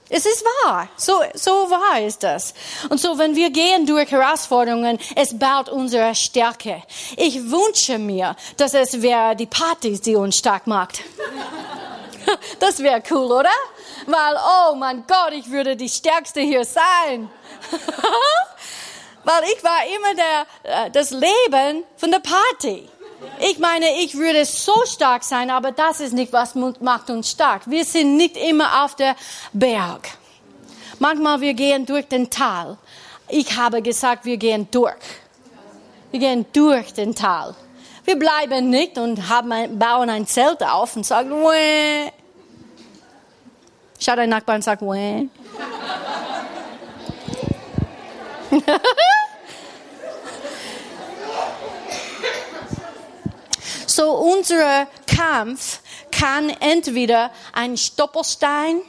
Es 0.10 0.26
ist 0.26 0.44
wahr. 0.44 0.90
So, 0.98 1.22
so 1.34 1.52
wahr 1.70 2.02
ist 2.02 2.22
das. 2.24 2.54
Und 2.90 3.00
so, 3.00 3.18
wenn 3.18 3.34
wir 3.34 3.50
gehen 3.52 3.86
durch 3.86 4.12
Herausforderungen, 4.12 5.00
es 5.16 5.40
baut 5.40 5.70
unsere 5.70 6.14
Stärke. 6.14 6.84
Ich 7.16 7.50
wünsche 7.50 7.98
mir, 7.98 8.36
dass 8.58 8.74
es 8.74 9.02
wäre 9.02 9.38
die 9.38 9.46
Partys, 9.46 10.02
die 10.02 10.18
uns 10.18 10.36
stark 10.36 10.68
macht. 10.68 11.02
Das 12.60 12.80
wäre 12.80 13.02
cool, 13.10 13.32
oder? 13.32 13.50
Weil, 14.06 14.36
oh 14.36 14.76
mein 14.76 15.04
Gott, 15.08 15.34
ich 15.34 15.50
würde 15.50 15.76
die 15.76 15.90
Stärkste 15.90 16.42
hier 16.42 16.66
sein. 16.66 17.30
Weil 19.24 19.44
ich 19.56 19.64
war 19.64 19.80
immer 19.96 20.16
der, 20.16 20.86
äh, 20.86 20.92
das 20.92 21.12
Leben 21.12 21.84
von 21.98 22.12
der 22.12 22.20
Party. 22.20 22.90
Ich 23.40 23.60
meine, 23.60 23.86
ich 24.02 24.18
würde 24.18 24.46
so 24.46 24.74
stark 24.86 25.24
sein, 25.24 25.52
aber 25.52 25.72
das 25.72 26.00
ist 26.00 26.14
nicht, 26.14 26.34
was 26.34 26.56
macht 26.56 27.10
uns 27.10 27.30
stark. 27.30 27.64
Wir 27.66 27.86
sind 27.86 28.18
nicht 28.18 28.36
immer 28.36 28.84
auf 28.84 28.96
der 28.96 29.16
Berg. 29.54 30.10
Manchmal 31.00 31.42
wir 31.42 31.54
gehen 31.54 31.86
durch 31.86 32.08
den 32.08 32.30
Tal. 32.30 32.78
Ich 33.28 33.56
habe 33.58 33.82
gesagt, 33.82 34.26
wir 34.26 34.38
gehen 34.38 34.68
durch. 34.72 34.96
Wir 36.12 36.20
gehen 36.20 36.46
durch 36.52 36.94
den 36.94 37.16
Tal. 37.16 37.56
Wir 38.06 38.18
bleiben 38.18 38.70
nicht 38.70 38.98
und 38.98 39.30
haben 39.30 39.52
ein, 39.52 39.78
bauen 39.78 40.10
ein 40.10 40.28
Zelt 40.28 40.64
auf 40.64 40.96
und 40.96 41.06
sagen, 41.06 41.32
Wäh. 41.32 42.12
Schau 44.04 44.16
deinen 44.16 44.32
Nachbarn 44.32 44.58
und 44.58 44.64
sag, 44.64 44.82
Wäh. 44.84 45.28
so 53.86 54.12
unser 54.18 54.88
Kampf 55.08 55.80
kann 56.12 56.50
entweder 56.50 57.32
ein 57.54 57.78
Stoppelstein 57.78 58.82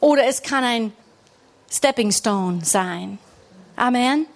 oder 0.00 0.26
es 0.26 0.42
kann 0.42 0.64
ein 0.64 0.92
Stepping 1.70 2.10
Stone 2.12 2.64
sein. 2.64 3.18
Amen. 3.76 4.26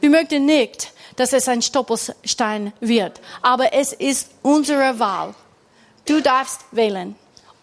Wir 0.00 0.10
möchten 0.10 0.44
nicht 0.46 0.92
dass 1.16 1.32
es 1.32 1.48
ein 1.48 1.62
Stoppelstein 1.62 2.72
wird. 2.80 3.20
Aber 3.42 3.72
es 3.72 3.92
ist 3.92 4.30
unsere 4.42 4.98
Wahl. 4.98 5.34
Du 6.06 6.20
darfst 6.20 6.60
wählen, 6.70 7.16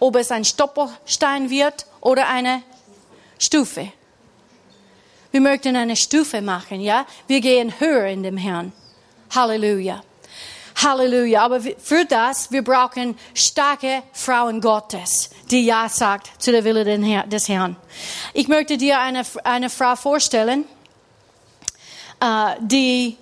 ob 0.04 0.18
es 0.18 0.32
ein 0.32 0.44
Stoppelstein 0.44 1.50
wird 1.50 1.86
oder 2.02 2.28
eine 2.28 2.62
Stufe. 3.40 3.94
Wir 5.32 5.40
möchten 5.40 5.78
eine 5.78 5.96
Stufe 5.96 6.42
machen, 6.42 6.82
ja? 6.82 7.06
Wir 7.26 7.40
gehen 7.40 7.80
höher 7.80 8.08
in 8.08 8.22
dem 8.22 8.36
Herrn. 8.36 8.74
Halleluja. 9.34 10.04
Halleluja. 10.76 11.42
Aber 11.42 11.62
für 11.62 12.04
das, 12.04 12.52
wir 12.52 12.66
brauchen 12.66 13.18
starke 13.34 14.04
Frauen 14.12 14.60
Gottes, 14.60 15.30
die 15.50 15.64
Ja 15.64 15.88
sagt 15.88 16.30
zu 16.38 16.52
der 16.52 16.66
Wille 16.66 16.84
des 17.26 17.48
Herrn. 17.48 17.78
Ich 18.34 18.50
möchte 18.50 18.78
dir 18.78 19.00
eine, 19.00 19.24
eine 19.46 19.70
Frau 19.70 19.96
vorstellen, 19.96 20.66
äh, 22.20 22.56
die 22.60 23.16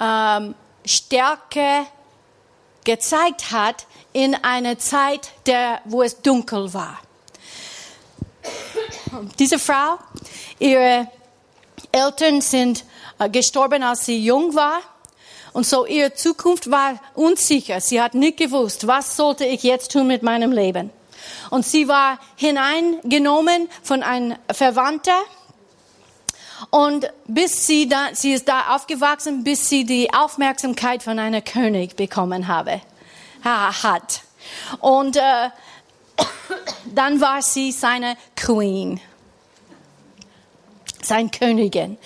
ähm, 0.00 0.54
Stärke 0.86 1.84
gezeigt 2.84 3.50
hat 3.50 3.86
in 4.18 4.34
einer 4.34 4.76
Zeit, 4.80 5.30
der, 5.46 5.80
wo 5.84 6.02
es 6.02 6.20
dunkel 6.20 6.74
war. 6.74 6.98
Diese 9.38 9.60
Frau, 9.60 9.98
ihre 10.58 11.06
Eltern 11.92 12.40
sind 12.40 12.84
äh, 13.20 13.30
gestorben, 13.30 13.84
als 13.84 14.06
sie 14.06 14.18
jung 14.18 14.56
war. 14.56 14.80
Und 15.52 15.66
so 15.66 15.86
ihre 15.86 16.14
Zukunft 16.14 16.68
war 16.68 16.98
unsicher. 17.14 17.80
Sie 17.80 18.02
hat 18.02 18.14
nicht 18.14 18.38
gewusst, 18.38 18.88
was 18.88 19.16
sollte 19.16 19.44
ich 19.44 19.62
jetzt 19.62 19.92
tun 19.92 20.08
mit 20.08 20.24
meinem 20.24 20.50
Leben. 20.50 20.90
Und 21.50 21.64
sie 21.64 21.86
war 21.86 22.18
hineingenommen 22.34 23.68
von 23.84 24.02
einem 24.02 24.34
Verwandter, 24.50 25.20
und 26.70 27.08
bis 27.28 27.68
sie 27.68 27.88
da, 27.88 28.08
sie 28.14 28.32
ist 28.32 28.48
da 28.48 28.74
aufgewachsen, 28.74 29.44
bis 29.44 29.68
sie 29.68 29.84
die 29.84 30.12
Aufmerksamkeit 30.12 31.04
von 31.04 31.20
einer 31.20 31.40
König 31.40 31.94
bekommen 31.94 32.48
habe, 32.48 32.80
hat. 33.44 34.22
Und 34.80 35.16
äh, 35.16 35.50
Dann 36.94 37.20
war 37.20 37.42
sie 37.42 37.72
seine 37.72 38.16
Queen 38.36 39.00
sein 41.00 41.30
Königin. 41.30 41.96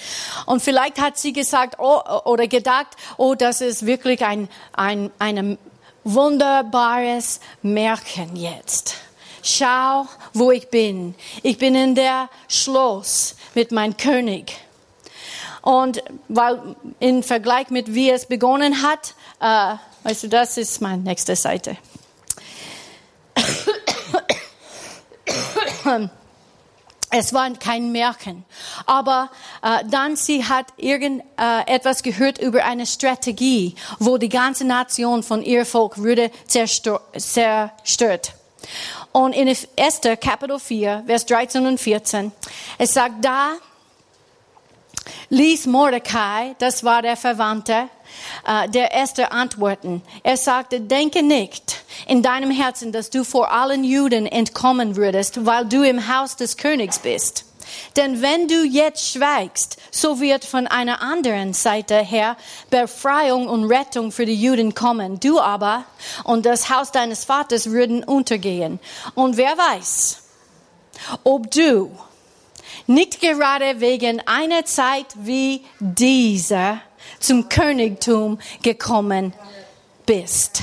Und 0.46 0.62
vielleicht 0.62 1.00
hat 1.00 1.18
sie 1.18 1.32
gesagt 1.32 1.76
oh, 1.78 2.02
oder 2.24 2.46
gedacht, 2.46 2.88
oh, 3.16 3.34
das 3.34 3.60
ist 3.60 3.84
wirklich 3.84 4.24
ein, 4.24 4.48
ein, 4.74 5.10
ein 5.18 5.58
wunderbares 6.04 7.40
Märchen 7.62 8.36
jetzt. 8.36 8.94
Schau, 9.42 10.06
wo 10.34 10.52
ich 10.52 10.68
bin. 10.68 11.16
Ich 11.42 11.58
bin 11.58 11.74
in 11.74 11.96
der 11.96 12.28
Schloss 12.46 13.34
mit 13.54 13.72
meinem 13.72 13.96
König. 13.96 14.56
Und 15.62 16.04
weil 16.28 16.76
im 17.00 17.24
Vergleich 17.24 17.70
mit 17.70 17.94
wie 17.94 18.10
es 18.10 18.26
begonnen 18.26 18.82
hat, 18.82 19.14
äh, 19.40 19.78
weißt 20.02 20.25
du, 20.25 20.28
das 20.28 20.56
ist 20.56 20.80
meine 20.80 21.02
nächste 21.02 21.37
Seite. 21.37 21.76
Es 27.14 27.35
war 27.35 27.52
kein 27.52 27.92
Märchen. 27.92 28.44
Aber 28.87 29.30
äh, 29.62 29.85
dann 29.90 30.16
sie 30.16 30.44
hat 30.44 30.68
irgend 30.78 31.23
äh, 31.37 31.92
gehört 32.02 32.38
über 32.38 32.64
eine 32.64 32.87
Strategie, 32.87 33.75
wo 33.99 34.16
die 34.16 34.30
ganze 34.30 34.64
Nation 34.64 35.23
von 35.23 35.42
ihr 35.42 35.66
Volk 35.66 35.99
würde 35.99 36.30
zerstört. 36.47 38.32
Und 39.12 39.35
in 39.35 39.54
Esther 39.76 40.16
Kapitel 40.16 40.59
4, 40.59 41.04
Vers 41.06 41.26
13 41.26 41.66
und 41.66 41.78
14, 41.78 42.32
es 42.78 42.94
sagt 42.94 43.23
da, 43.23 43.56
ließ 45.30 45.66
Mordecai, 45.66 46.54
das 46.59 46.85
war 46.85 47.02
der 47.02 47.16
Verwandte, 47.16 47.88
äh, 48.47 48.68
der 48.68 48.94
Esther 48.94 49.32
antworten. 49.32 50.02
Er 50.23 50.37
sagte, 50.37 50.80
denke 50.80 51.23
nicht 51.23 51.85
in 52.06 52.23
deinem 52.23 52.50
Herzen, 52.50 52.92
dass 52.92 53.11
du 53.11 53.25
vor 53.25 53.52
allen 53.52 53.85
Juden 53.85 54.26
entkommen 54.26 54.97
würdest, 54.97 55.47
weil 55.47 55.66
du 55.66 55.82
im 55.82 56.14
Haus 56.14 56.37
des 56.37 56.56
Königs 56.56 56.99
bist. 56.99 57.47
Denn 57.97 58.23
wenn 58.23 58.49
du 58.49 58.64
jetzt 58.64 59.12
schweigst, 59.12 59.78
so 59.90 60.21
wird 60.21 60.44
von 60.44 60.66
einer 60.66 61.00
anderen 61.00 61.54
Seite 61.54 61.97
her 61.97 62.37
Befreiung 62.71 63.49
und 63.49 63.64
Rettung 63.64 64.12
für 64.12 64.26
die 64.26 64.40
Juden 64.40 64.75
kommen. 64.75 65.21
Du 65.21 65.40
aber 65.40 65.85
und 66.25 66.47
das 66.47 66.71
Haus 66.71 66.92
deines 66.92 67.25
Vaters 67.25 67.71
würden 67.71 68.04
untergehen. 68.04 68.80
Und 69.14 69.37
wer 69.37 69.56
weiß, 69.56 70.18
ob 71.25 71.50
du 71.50 71.90
nicht 72.86 73.20
gerade 73.20 73.80
wegen 73.80 74.20
einer 74.26 74.64
Zeit 74.64 75.06
wie 75.16 75.62
dieser 75.80 76.80
zum 77.20 77.48
Königtum 77.48 78.38
gekommen 78.62 79.32
bist. 80.06 80.62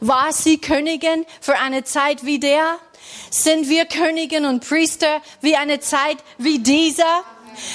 War 0.00 0.32
sie 0.32 0.58
Königin 0.58 1.24
für 1.40 1.58
eine 1.58 1.84
Zeit 1.84 2.24
wie 2.24 2.38
der? 2.38 2.78
Sind 3.30 3.68
wir 3.68 3.86
Königin 3.86 4.44
und 4.44 4.66
Priester 4.66 5.20
wie 5.40 5.56
eine 5.56 5.80
Zeit 5.80 6.18
wie 6.38 6.58
dieser? 6.58 7.24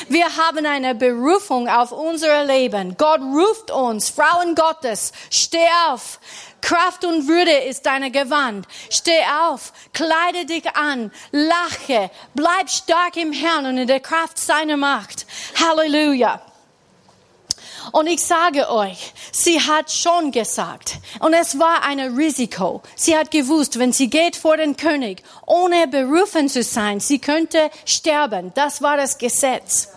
Wir 0.07 0.37
haben 0.37 0.65
eine 0.65 0.95
Berufung 0.95 1.67
auf 1.67 1.91
unser 1.91 2.43
Leben. 2.45 2.95
Gott 2.97 3.21
ruft 3.21 3.71
uns, 3.71 4.09
Frauen 4.09 4.55
Gottes, 4.55 5.11
steh 5.29 5.67
auf. 5.87 6.19
Kraft 6.61 7.05
und 7.05 7.27
Würde 7.27 7.51
ist 7.51 7.85
deine 7.85 8.11
Gewand. 8.11 8.67
Steh 8.89 9.21
auf, 9.41 9.71
kleide 9.93 10.45
dich 10.45 10.75
an, 10.75 11.11
lache, 11.31 12.11
bleib 12.35 12.69
stark 12.69 13.15
im 13.17 13.31
Herrn 13.31 13.65
und 13.65 13.77
in 13.77 13.87
der 13.87 14.01
Kraft 14.01 14.37
seiner 14.37 14.77
Macht. 14.77 15.25
Halleluja. 15.59 16.41
Und 17.91 18.07
ich 18.07 18.23
sage 18.23 18.69
euch, 18.69 19.13
sie 19.31 19.59
hat 19.59 19.91
schon 19.91 20.31
gesagt, 20.31 20.99
und 21.19 21.33
es 21.33 21.57
war 21.59 21.83
ein 21.83 21.99
Risiko. 21.99 22.81
Sie 22.95 23.17
hat 23.17 23.31
gewusst, 23.31 23.79
wenn 23.79 23.93
sie 23.93 24.09
geht 24.09 24.35
vor 24.35 24.57
den 24.57 24.75
König, 24.75 25.23
ohne 25.45 25.87
berufen 25.87 26.49
zu 26.49 26.63
sein, 26.63 26.99
sie 26.99 27.19
könnte 27.19 27.69
sterben. 27.85 28.51
Das 28.55 28.81
war 28.81 28.97
das 28.97 29.17
Gesetz. 29.17 29.89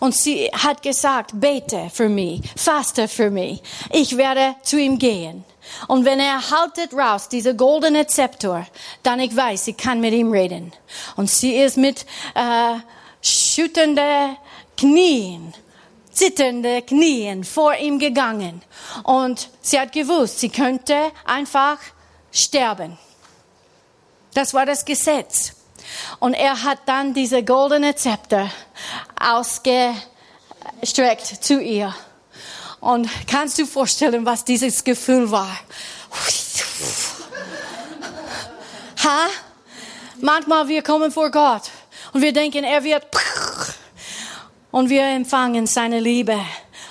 Und 0.00 0.14
sie 0.14 0.46
hat 0.46 0.82
gesagt, 0.82 1.32
bete 1.34 1.90
für 1.92 2.08
mich, 2.08 2.42
faste 2.56 3.08
für 3.08 3.30
mich. 3.30 3.62
Ich 3.90 4.16
werde 4.16 4.54
zu 4.62 4.78
ihm 4.78 4.98
gehen. 4.98 5.44
Und 5.86 6.04
wenn 6.04 6.18
er 6.18 6.50
haltet 6.50 6.94
raus, 6.94 7.28
diese 7.28 7.54
goldene 7.54 8.06
Zepter, 8.06 8.66
dann 9.02 9.20
ich 9.20 9.36
weiß, 9.36 9.68
ich 9.68 9.76
kann 9.76 10.00
mit 10.00 10.14
ihm 10.14 10.32
reden. 10.32 10.72
Und 11.16 11.30
sie 11.30 11.56
ist 11.56 11.76
mit 11.76 12.06
äh, 12.34 12.78
schütternde 13.20 14.36
Knien 14.76 15.52
zitternde 16.18 16.82
Knien 16.82 17.44
vor 17.44 17.76
ihm 17.76 18.00
gegangen. 18.00 18.62
Und 19.04 19.48
sie 19.60 19.78
hat 19.78 19.92
gewusst, 19.92 20.40
sie 20.40 20.48
könnte 20.48 21.12
einfach 21.24 21.78
sterben. 22.32 22.98
Das 24.34 24.52
war 24.52 24.66
das 24.66 24.84
Gesetz. 24.84 25.52
Und 26.18 26.34
er 26.34 26.64
hat 26.64 26.80
dann 26.86 27.14
diese 27.14 27.44
goldene 27.44 27.94
Zepter 27.94 28.50
ausgestreckt 29.18 30.02
zu 31.40 31.62
ihr. 31.62 31.94
Und 32.80 33.08
kannst 33.26 33.58
du 33.58 33.66
vorstellen, 33.66 34.26
was 34.26 34.44
dieses 34.44 34.82
Gefühl 34.82 35.30
war? 35.30 35.56
Ha? 39.04 39.28
Manchmal 40.20 40.66
wir 40.66 40.82
kommen 40.82 41.12
vor 41.12 41.30
Gott 41.30 41.70
und 42.12 42.22
wir 42.22 42.32
denken, 42.32 42.64
er 42.64 42.82
wird 42.82 43.06
und 44.78 44.90
wir 44.90 45.06
empfangen 45.06 45.66
seine 45.66 45.98
Liebe 45.98 46.38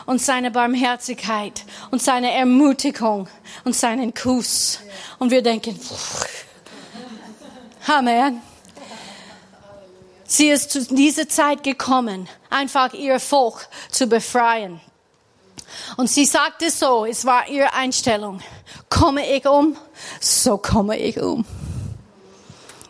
und 0.05 0.21
seine 0.21 0.51
Barmherzigkeit 0.51 1.63
und 1.89 2.01
seine 2.01 2.33
Ermutigung 2.33 3.29
und 3.63 3.77
seinen 3.77 4.13
Kuss. 4.13 4.79
Und 5.19 5.31
wir 5.31 5.41
denken, 5.41 5.79
Amen. 7.87 8.41
Sie 10.25 10.49
ist 10.49 10.71
zu 10.71 10.83
dieser 10.83 11.29
Zeit 11.29 11.63
gekommen, 11.63 12.27
einfach 12.49 12.91
ihr 12.91 13.21
Volk 13.21 13.69
zu 13.89 14.07
befreien. 14.07 14.81
Und 15.95 16.09
sie 16.09 16.25
sagte 16.25 16.69
so, 16.69 17.05
es 17.05 17.23
war 17.23 17.47
ihre 17.47 17.73
Einstellung, 17.73 18.41
komme 18.89 19.25
ich 19.33 19.47
um, 19.47 19.77
so 20.19 20.57
komme 20.57 20.97
ich 20.97 21.21
um. 21.21 21.45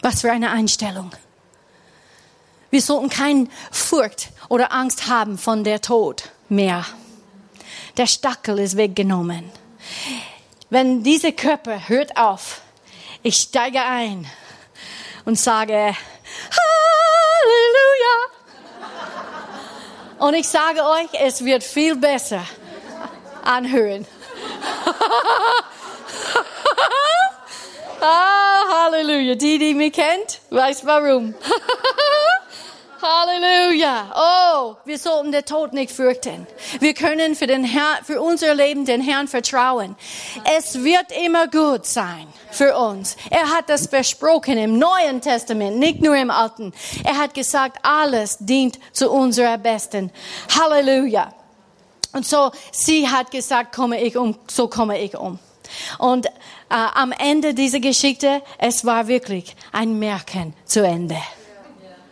Was 0.02 0.22
für 0.22 0.32
eine 0.32 0.50
Einstellung. 0.50 1.12
Wir 2.72 2.82
sollten 2.82 3.10
keine 3.10 3.48
Furcht 3.72 4.30
oder 4.50 4.72
Angst 4.72 5.08
haben 5.08 5.38
von 5.38 5.64
der 5.64 5.82
Tod 5.82 6.30
mehr. 6.50 6.86
Der 7.98 8.08
Stackel 8.08 8.60
ist 8.60 8.78
weggenommen. 8.78 9.50
Wenn 10.70 11.04
dieser 11.04 11.32
Körper 11.32 11.88
hört 11.88 12.18
auf, 12.18 12.62
ich 13.24 13.38
steige 13.38 13.82
ein 13.82 14.28
und 15.26 15.40
sage 15.40 15.96
Halleluja. 17.34 18.16
Und 20.20 20.34
ich 20.34 20.48
sage 20.48 20.84
euch, 20.84 21.10
es 21.22 21.46
wird 21.46 21.64
viel 21.64 21.96
besser 21.96 22.44
anhören. 23.44 24.08
ah, 28.02 28.84
Halleluja. 28.84 29.36
Die, 29.36 29.60
die 29.60 29.74
mich 29.74 29.94
kennt, 29.94 30.42
weiß 30.50 30.86
warum. 30.86 31.34
Halleluja. 33.02 34.12
Oh, 34.16 34.76
wir 34.86 34.98
sollten 34.98 35.32
den 35.32 35.46
Tod 35.46 35.74
nicht 35.74 35.92
fürchten. 35.92 36.48
Wir 36.80 36.94
können 36.94 37.36
für, 37.36 37.48
den 37.48 37.64
Herr, 37.64 38.04
für 38.04 38.22
unser 38.22 38.56
Leben 38.56 38.86
den 38.86 39.02
Herrn 39.02 39.28
vertrauen. 39.28 39.96
Es 40.58 40.84
wird 40.84 41.12
immer 41.26 41.48
gut 41.48 41.86
sein 41.86 42.28
für 42.52 42.78
uns. 42.78 43.16
Er 43.30 43.50
hat 43.50 43.70
das 43.70 43.88
versprochen 43.88 44.58
im 44.58 44.78
Neuen 44.78 45.22
Testament, 45.22 45.78
nicht 45.78 46.02
nur 46.02 46.16
im 46.16 46.32
Alten. 46.32 46.74
Er 47.04 47.18
hat 47.18 47.34
gesagt, 47.34 47.80
alles 47.84 48.38
dient 48.40 48.80
zu 48.92 49.12
unserer 49.12 49.58
Besten. 49.58 50.12
Halleluja. 50.58 51.34
Und 52.14 52.26
so, 52.26 52.52
sie 52.72 53.08
hat 53.08 53.32
gesagt, 53.32 53.76
komme 53.76 54.02
ich 54.02 54.18
um, 54.18 54.38
so 54.48 54.68
komme 54.68 55.00
ich 55.00 55.16
um. 55.16 55.40
Und 56.00 56.26
äh, 56.26 56.30
am 56.70 57.12
Ende 57.12 57.54
dieser 57.54 57.80
Geschichte, 57.80 58.42
es 58.58 58.86
war 58.86 59.08
wirklich 59.08 59.56
ein 59.72 60.00
Märchen 60.00 60.54
zu 60.66 60.86
Ende. 60.86 61.18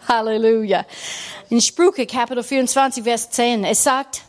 Halleluja. 0.08 0.86
In 1.50 1.62
Sprüche 1.62 2.06
Kapitel 2.06 2.44
24, 2.44 3.04
Vers 3.04 3.30
10, 3.30 3.64
es 3.66 3.84
sagt, 3.84 4.22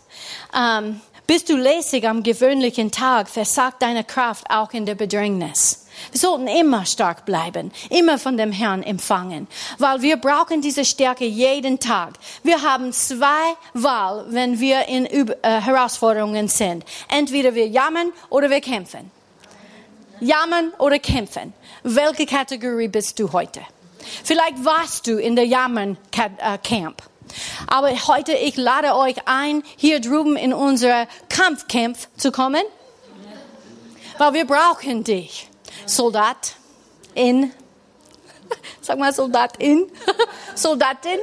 ähm, 0.55 1.01
bist 1.27 1.49
du 1.49 1.57
lässig 1.57 2.07
am 2.07 2.23
gewöhnlichen 2.23 2.91
Tag, 2.91 3.29
versagt 3.29 3.83
deine 3.83 4.05
Kraft 4.05 4.49
auch 4.49 4.73
in 4.73 4.87
der 4.87 4.95
Bedrängnis. 4.95 5.87
Wir 6.13 6.21
sollten 6.21 6.47
immer 6.47 6.87
stark 6.87 7.25
bleiben, 7.25 7.73
immer 7.91 8.19
von 8.19 8.37
dem 8.37 8.53
Herrn 8.53 8.83
empfangen, 8.83 9.49
weil 9.79 10.03
wir 10.03 10.19
brauchen 10.19 10.61
diese 10.61 10.85
Stärke 10.85 11.25
jeden 11.25 11.81
Tag. 11.81 12.15
Wir 12.43 12.63
haben 12.63 12.93
zwei 12.93 13.55
Wahl, 13.75 14.27
wenn 14.29 14.61
wir 14.61 14.87
in 14.87 15.07
äh, 15.07 15.35
Herausforderungen 15.43 16.49
sind. 16.49 16.85
Entweder 17.09 17.55
wir 17.55 17.67
jammern 17.67 18.13
oder 18.29 18.51
wir 18.51 18.61
kämpfen. 18.61 19.11
Jammern 20.21 20.73
oder 20.79 20.99
kämpfen. 20.99 21.53
Welche 21.83 22.27
Kategorie 22.27 22.89
bist 22.89 23.19
du 23.19 23.33
heute? 23.33 23.61
Vielleicht 24.25 24.65
warst 24.65 25.07
du 25.07 25.19
in 25.19 25.37
der 25.37 25.47
Jammern-Camp. 25.47 27.03
Aber 27.67 27.91
heute, 28.07 28.33
ich 28.33 28.57
lade 28.57 28.95
euch 28.95 29.17
ein, 29.27 29.63
hier 29.77 30.01
drüben 30.01 30.37
in 30.37 30.53
unser 30.53 31.07
Kampfcamp 31.29 31.97
zu 32.17 32.33
kommen. 32.33 32.63
Weil 34.19 34.33
wir 34.33 34.47
brauchen 34.47 35.05
dich, 35.05 35.49
Soldat, 35.85 36.55
in 37.15 37.53
Sag 38.81 38.99
mal 38.99 39.13
Soldatin. 39.13 39.91
Soldatin. 40.55 41.19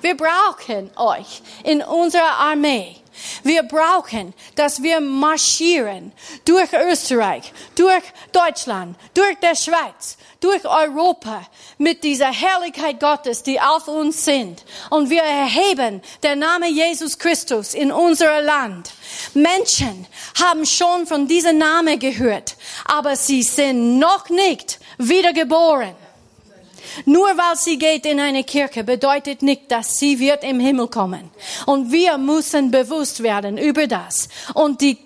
Wir 0.00 0.16
brauchen 0.16 0.90
euch 0.96 1.42
in 1.64 1.82
unserer 1.82 2.38
Armee. 2.38 2.96
Wir 3.42 3.62
brauchen, 3.62 4.34
dass 4.54 4.82
wir 4.82 5.00
marschieren 5.00 6.12
durch 6.44 6.72
Österreich, 6.72 7.52
durch 7.74 8.02
Deutschland, 8.32 8.96
durch 9.14 9.36
der 9.40 9.54
Schweiz, 9.54 10.16
durch 10.40 10.64
Europa 10.64 11.46
mit 11.78 12.04
dieser 12.04 12.32
Herrlichkeit 12.32 13.00
Gottes, 13.00 13.42
die 13.42 13.60
auf 13.60 13.88
uns 13.88 14.24
sind. 14.24 14.64
Und 14.90 15.10
wir 15.10 15.22
erheben 15.22 16.02
den 16.22 16.38
Namen 16.38 16.74
Jesus 16.74 17.18
Christus 17.18 17.74
in 17.74 17.90
unser 17.90 18.42
Land. 18.42 18.92
Menschen 19.34 20.06
haben 20.40 20.64
schon 20.64 21.06
von 21.06 21.26
diesem 21.26 21.58
Namen 21.58 21.98
gehört, 21.98 22.56
aber 22.84 23.16
sie 23.16 23.42
sind 23.42 23.98
noch 23.98 24.28
nicht 24.28 24.78
wiedergeboren. 24.98 25.94
Nur 27.04 27.28
weil 27.28 27.56
sie 27.56 27.78
geht 27.78 28.06
in 28.06 28.20
eine 28.20 28.44
Kirche, 28.44 28.84
bedeutet 28.84 29.42
nicht, 29.42 29.70
dass 29.70 29.98
sie 29.98 30.18
wird 30.18 30.44
im 30.44 30.60
Himmel 30.60 30.88
kommen. 30.88 31.30
Und 31.66 31.92
wir 31.92 32.18
müssen 32.18 32.70
bewusst 32.70 33.22
werden 33.22 33.58
über 33.58 33.86
das. 33.86 34.28
Und 34.54 34.80
die, 34.80 34.98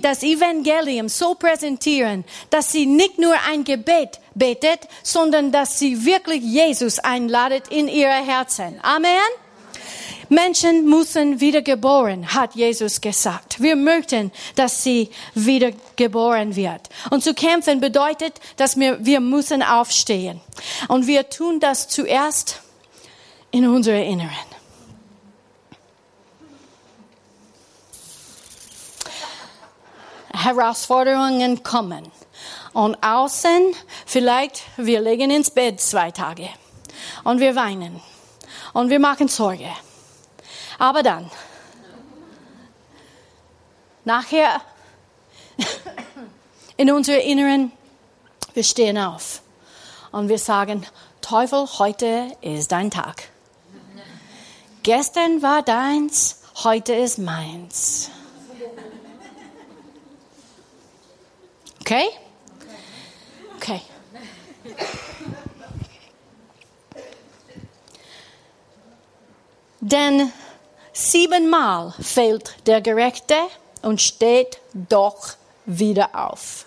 das 0.00 0.22
Evangelium 0.22 1.08
so 1.08 1.34
präsentieren, 1.34 2.24
dass 2.50 2.72
sie 2.72 2.86
nicht 2.86 3.18
nur 3.18 3.34
ein 3.50 3.64
Gebet 3.64 4.20
betet, 4.34 4.80
sondern 5.02 5.52
dass 5.52 5.78
sie 5.78 6.04
wirklich 6.04 6.42
Jesus 6.42 6.98
einladet 6.98 7.68
in 7.68 7.88
ihre 7.88 8.10
Herzen. 8.10 8.78
Amen. 8.82 9.43
Menschen 10.34 10.88
müssen 10.88 11.40
wiedergeboren, 11.40 12.34
hat 12.34 12.54
Jesus 12.54 13.00
gesagt. 13.00 13.60
Wir 13.62 13.76
möchten, 13.76 14.32
dass 14.56 14.82
sie 14.82 15.10
wiedergeboren 15.34 16.56
wird. 16.56 16.88
Und 17.10 17.22
zu 17.22 17.34
kämpfen 17.34 17.80
bedeutet, 17.80 18.40
dass 18.56 18.76
wir, 18.76 19.04
wir 19.04 19.20
müssen 19.20 19.62
aufstehen. 19.62 20.40
Und 20.88 21.06
wir 21.06 21.30
tun 21.30 21.60
das 21.60 21.88
zuerst 21.88 22.60
in 23.50 23.66
unserer 23.66 24.02
Inneren. 24.02 24.30
Herausforderungen 30.32 31.62
kommen. 31.62 32.10
Und 32.72 32.96
außen, 33.02 33.74
vielleicht, 34.04 34.62
wir 34.76 35.00
legen 35.00 35.30
ins 35.30 35.50
Bett 35.50 35.80
zwei 35.80 36.10
Tage. 36.10 36.48
Und 37.22 37.38
wir 37.38 37.54
weinen. 37.54 38.00
Und 38.72 38.90
wir 38.90 38.98
machen 38.98 39.28
Sorge. 39.28 39.70
Aber 40.78 41.02
dann, 41.02 41.30
nachher, 44.04 44.60
in 46.76 46.90
unserer 46.90 47.20
Inneren, 47.20 47.72
wir 48.54 48.64
stehen 48.64 48.98
auf 48.98 49.42
und 50.12 50.28
wir 50.28 50.38
sagen, 50.38 50.86
Teufel, 51.20 51.66
heute 51.78 52.36
ist 52.40 52.72
dein 52.72 52.90
Tag. 52.90 53.28
Gestern 54.82 55.40
war 55.42 55.62
deins, 55.62 56.42
heute 56.62 56.94
ist 56.94 57.18
meins. 57.18 58.10
Okay? 61.80 62.04
Okay. 63.56 63.80
Denn 69.80 70.32
Siebenmal 70.96 71.92
fällt 72.00 72.54
der 72.68 72.80
Gerechte 72.80 73.34
und 73.82 74.00
steht 74.00 74.60
doch 74.72 75.34
wieder 75.66 76.08
auf. 76.14 76.66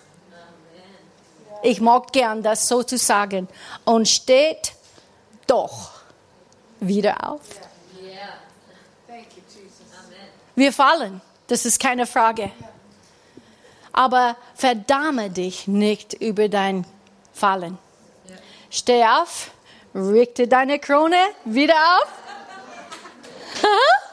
Ich 1.62 1.80
mag 1.80 2.12
gern 2.12 2.42
das 2.42 2.68
so 2.68 2.82
zu 2.82 2.98
sagen. 2.98 3.48
Und 3.86 4.06
steht 4.06 4.74
doch 5.46 5.92
wieder 6.78 7.26
auf. 7.26 7.40
Wir 10.54 10.72
fallen, 10.74 11.22
das 11.46 11.64
ist 11.64 11.80
keine 11.80 12.06
Frage. 12.06 12.50
Aber 13.92 14.36
verdamme 14.54 15.30
dich 15.30 15.66
nicht 15.66 16.12
über 16.12 16.50
dein 16.50 16.86
Fallen. 17.32 17.78
Steh 18.68 19.04
auf, 19.04 19.50
richte 19.94 20.46
deine 20.48 20.78
Krone 20.78 21.16
wieder 21.46 21.74
auf. 21.74 22.08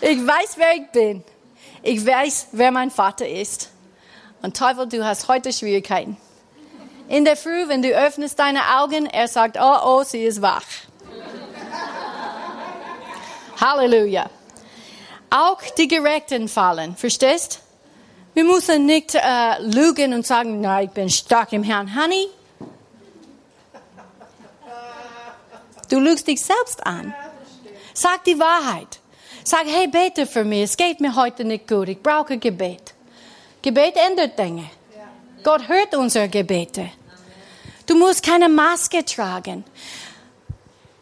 Ich 0.00 0.24
weiß, 0.24 0.56
wer 0.56 0.74
ich 0.76 0.90
bin. 0.90 1.24
Ich 1.82 2.04
weiß, 2.04 2.48
wer 2.52 2.70
mein 2.70 2.90
Vater 2.90 3.28
ist. 3.28 3.70
Und 4.42 4.56
Teufel, 4.56 4.88
du 4.88 5.04
hast 5.04 5.26
heute 5.26 5.52
Schwierigkeiten. 5.52 6.16
In 7.08 7.24
der 7.24 7.36
Früh, 7.36 7.68
wenn 7.68 7.82
du 7.82 7.88
öffnest 7.88 8.38
deine 8.38 8.60
Augen, 8.78 9.06
er 9.06 9.26
sagt, 9.26 9.56
oh, 9.60 9.76
oh, 9.84 10.04
sie 10.04 10.24
ist 10.24 10.40
wach. 10.40 10.62
Halleluja. 13.60 14.30
Auch 15.30 15.60
die 15.76 15.88
Gerechten 15.88 16.48
fallen, 16.48 16.96
verstehst? 16.96 17.60
Wir 18.34 18.44
müssen 18.44 18.86
nicht 18.86 19.16
äh, 19.16 19.60
lügen 19.60 20.14
und 20.14 20.24
sagen, 20.24 20.60
na, 20.60 20.82
ich 20.82 20.90
bin 20.90 21.10
stark 21.10 21.52
im 21.52 21.64
Herrn. 21.64 22.00
Honey, 22.00 22.28
du 25.90 25.98
lügst 25.98 26.28
dich 26.28 26.40
selbst 26.40 26.86
an. 26.86 27.12
Sag 27.94 28.22
die 28.24 28.38
Wahrheit. 28.38 29.00
Sag, 29.50 29.64
hey, 29.66 29.86
bete 29.86 30.26
für 30.26 30.44
mich. 30.44 30.64
Es 30.64 30.76
geht 30.76 31.00
mir 31.00 31.16
heute 31.16 31.42
nicht 31.42 31.66
gut. 31.66 31.88
Ich 31.88 32.02
brauche 32.02 32.36
Gebet. 32.36 32.92
Gebet 33.62 33.94
ändert 33.96 34.38
Dinge. 34.38 34.68
Gott 35.42 35.66
hört 35.66 35.94
unsere 35.94 36.28
Gebete. 36.28 36.90
Du 37.86 37.96
musst 37.96 38.22
keine 38.22 38.50
Maske 38.50 39.02
tragen. 39.06 39.64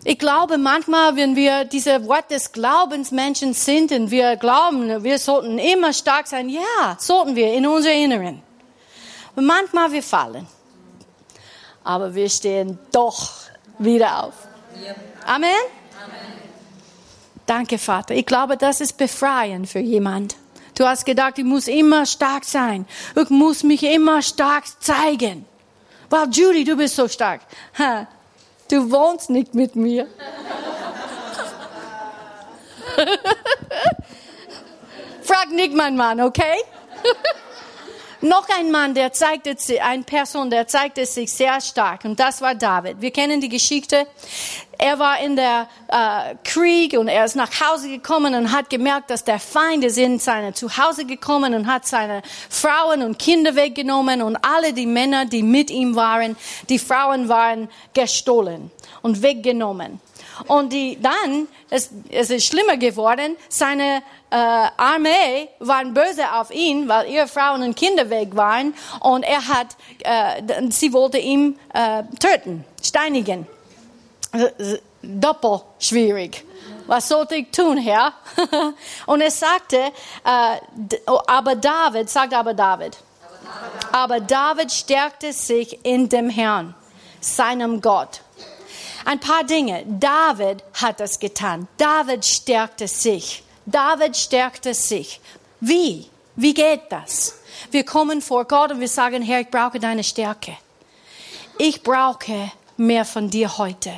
Ich 0.05 0.17
glaube 0.17 0.59
manchmal, 0.59 1.17
wenn 1.17 1.35
wir 1.35 1.65
diese 1.65 2.07
Wort 2.07 2.31
des 2.31 2.53
Glaubens 2.53 3.11
Menschen 3.11 3.53
sind 3.53 3.91
und 3.91 4.13
wir 4.13 4.37
glauben, 4.37 5.03
wir 5.03 5.19
sollten 5.19 5.59
immer 5.59 5.93
stark 5.93 6.29
sein, 6.29 6.49
ja, 6.49 6.97
sollten 7.01 7.35
wir 7.35 7.53
in 7.53 7.67
unser 7.67 7.93
Inneren. 7.93 8.43
Und 9.35 9.45
manchmal 9.45 9.91
wir 9.91 10.05
fallen. 10.05 10.47
Aber 11.83 12.15
wir 12.15 12.29
stehen 12.29 12.79
doch 12.93 13.29
wieder 13.81 14.23
auf. 14.23 14.35
Amen. 15.27 15.51
Danke, 17.47 17.79
Vater. 17.79 18.15
Ich 18.15 18.27
glaube, 18.27 18.57
das 18.57 18.81
ist 18.81 18.99
befreiend 18.99 19.69
für 19.69 19.79
jemand. 19.79 20.37
Du 20.77 20.85
hast 20.87 21.07
gedacht, 21.07 21.39
ich 21.39 21.45
muss 21.45 21.69
immer 21.69 22.05
stark 22.05 22.45
sein. 22.45 22.87
Ich 23.15 23.31
muss 23.31 23.63
mich 23.63 23.83
immer 23.83 24.21
stark 24.21 24.65
zeigen. 24.81 25.47
Weil 26.11 26.29
Judy, 26.31 26.65
du 26.65 26.77
bist 26.77 26.97
so 26.97 27.09
stark. 27.09 27.41
Ha, 27.79 28.07
du 28.71 28.91
wohnst 28.91 29.31
nicht 29.31 29.55
mit 29.55 29.75
mir. 29.75 30.07
Frag 35.23 35.51
nicht 35.51 35.75
mein 35.75 35.97
Mann, 35.97 36.21
okay? 36.21 36.57
Noch 38.21 38.49
ein 38.59 38.71
Mann, 38.71 38.95
der 38.95 39.13
zeigte 39.13 39.57
sich, 39.59 39.83
eine 39.83 40.03
Person, 40.03 40.51
der 40.51 40.67
zeigte 40.67 41.05
sich 41.07 41.33
sehr 41.33 41.61
stark. 41.61 42.05
Und 42.05 42.19
das 42.19 42.41
war 42.41 42.55
David. 42.55 43.01
Wir 43.01 43.11
kennen 43.11 43.41
die 43.41 43.49
Geschichte. 43.49 44.07
Er 44.79 44.99
war 44.99 45.21
in 45.21 45.37
der 45.37 45.69
äh, 45.89 46.35
Krieg 46.45 46.99
und 46.99 47.09
er 47.09 47.25
ist 47.25 47.37
nach 47.37 47.51
Hause 47.61 47.89
gekommen 47.89 48.35
und 48.35 48.53
hat 48.53 48.69
gemerkt, 48.69 49.11
dass 49.11 49.25
der 49.25 49.39
Feinde 49.39 49.91
sind 49.91 50.21
seine 50.23 50.53
Zuhause 50.53 51.05
gekommen 51.07 51.55
und 51.55 51.67
hat 51.67 51.87
seine 51.87 52.23
Frauen 52.51 53.03
und 53.03 53.19
Kinder 53.19 53.55
weggenommen 53.57 54.23
und 54.23 54.37
alle 54.37 54.73
die 54.73 54.87
Männer, 54.87 55.25
die 55.25 55.43
mit 55.43 55.71
ihm 55.71 55.95
waren, 55.95 56.37
die 56.69 56.79
Frauen 56.79 57.29
waren 57.29 57.69
gestohlen 57.95 58.71
und 59.03 59.23
weggenommen. 59.23 60.01
Und 60.47 60.73
die, 60.73 60.99
dann, 61.01 61.49
es, 61.71 61.91
es 62.11 62.31
ist 62.31 62.47
schlimmer 62.47 62.77
geworden, 62.77 63.37
seine 63.49 64.03
äh, 64.31 64.37
Armee 64.37 65.49
waren 65.61 65.95
böse 65.95 66.31
auf 66.35 66.51
ihn, 66.51 66.89
weil 66.89 67.11
ihre 67.11 67.27
Frauen 67.27 67.63
und 67.63 67.75
Kinder 67.75 68.11
weg 68.11 68.37
waren. 68.37 68.75
Und 69.01 69.23
er 69.23 69.49
hat, 69.49 69.69
äh, 70.05 70.71
sie 70.71 70.93
wollte 70.93 71.19
ihn 71.19 71.59
äh, 71.73 72.03
töten, 72.21 72.65
steinigen. 72.83 73.47
Doppel 75.03 75.61
schwierig. 75.79 76.45
Was 76.87 77.09
sollte 77.09 77.37
ich 77.37 77.51
tun, 77.51 77.79
Herr? 77.79 78.13
und 79.07 79.21
er 79.21 79.31
sagte, 79.31 79.77
äh, 79.77 80.57
aber 81.27 81.57
David, 81.57 82.09
sagt 82.09 82.33
aber 82.33 82.55
David, 82.55 82.97
aber 83.93 84.21
David 84.21 84.71
stärkte 84.71 85.33
sich 85.33 85.85
in 85.85 86.09
dem 86.09 86.31
Herrn, 86.31 86.75
seinem 87.21 87.81
Gott. 87.81 88.21
Ein 89.05 89.21
paar 89.21 89.45
Dinge. 89.45 89.85
David 89.87 90.65
hat 90.75 90.99
das 90.99 91.19
getan. 91.19 91.69
David 91.77 92.25
stärkte 92.25 92.89
sich. 92.89 93.45
David 93.65 94.17
stärkte 94.17 94.75
sich. 94.75 95.21
Wie? 95.61 96.07
Wie 96.35 96.55
geht 96.55 96.91
das? 96.91 97.39
Wir 97.71 97.85
kommen 97.85 98.21
vor 98.21 98.45
Gott 98.45 98.73
und 98.73 98.81
wir 98.81 98.89
sagen, 98.89 99.23
Herr, 99.23 99.41
ich 99.41 99.49
brauche 99.49 99.79
deine 99.79 100.05
Stärke. 100.05 100.57
Ich 101.59 101.83
brauche 101.83 102.51
mehr 102.77 103.05
von 103.05 103.31
dir 103.31 103.59
heute. 103.59 103.93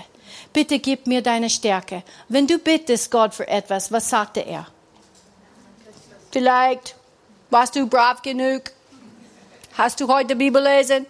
Bitte 0.52 0.78
gib 0.78 1.06
mir 1.06 1.22
deine 1.22 1.50
Stärke. 1.50 2.02
Wenn 2.28 2.46
du 2.46 2.58
bittest 2.58 3.10
Gott 3.10 3.34
für 3.34 3.46
etwas, 3.46 3.92
was 3.92 4.08
sagte 4.08 4.40
er? 4.40 4.66
Vielleicht 6.30 6.96
warst 7.50 7.76
du 7.76 7.86
brav 7.86 8.22
genug. 8.22 8.62
Hast 9.76 10.00
du 10.00 10.08
heute 10.08 10.36
Bibel 10.36 10.62
lesen? 10.62 11.06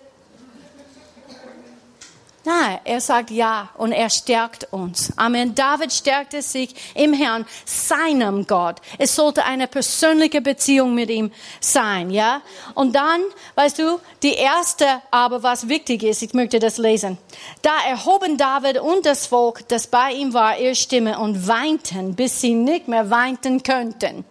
Nein, 2.49 2.79
er 2.85 3.03
sagt 3.03 3.31
ja 3.31 3.69
und 3.77 3.93
er 3.93 4.09
stärkt 4.09 4.73
uns. 4.73 5.13
Amen. 5.17 5.55
David 5.55 5.93
stärkte 5.93 6.41
sich 6.41 6.75
im 6.95 7.13
Herrn, 7.13 7.45
seinem 7.67 8.47
Gott. 8.47 8.77
Es 8.97 9.15
sollte 9.15 9.45
eine 9.45 9.69
persönliche 9.69 10.41
Beziehung 10.41 10.95
mit 10.95 11.11
ihm 11.11 11.31
sein, 11.61 12.09
ja. 12.09 12.41
Und 12.75 12.97
dann, 12.97 13.21
weißt 13.55 13.79
du, 13.81 14.01
die 14.23 14.33
erste, 14.33 14.87
aber 15.11 15.43
was 15.43 15.69
wichtig 15.69 16.03
ist, 16.03 16.23
ich 16.23 16.33
möchte 16.33 16.59
das 16.59 16.79
lesen. 16.79 17.19
Da 17.61 17.73
erhoben 17.87 18.39
David 18.39 18.79
und 18.79 19.05
das 19.05 19.27
Volk, 19.27 19.69
das 19.69 19.87
bei 19.87 20.13
ihm 20.13 20.33
war, 20.33 20.59
ihre 20.59 20.75
Stimme 20.75 21.19
und 21.19 21.49
weinten, 21.49 22.15
bis 22.15 22.41
sie 22.41 22.55
nicht 22.55 22.89
mehr 22.89 23.11
weinten 23.11 23.63
könnten. 23.63 24.25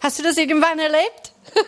Hast 0.00 0.18
du 0.18 0.22
das 0.22 0.38
irgendwann 0.38 0.78
erlebt? 0.78 1.32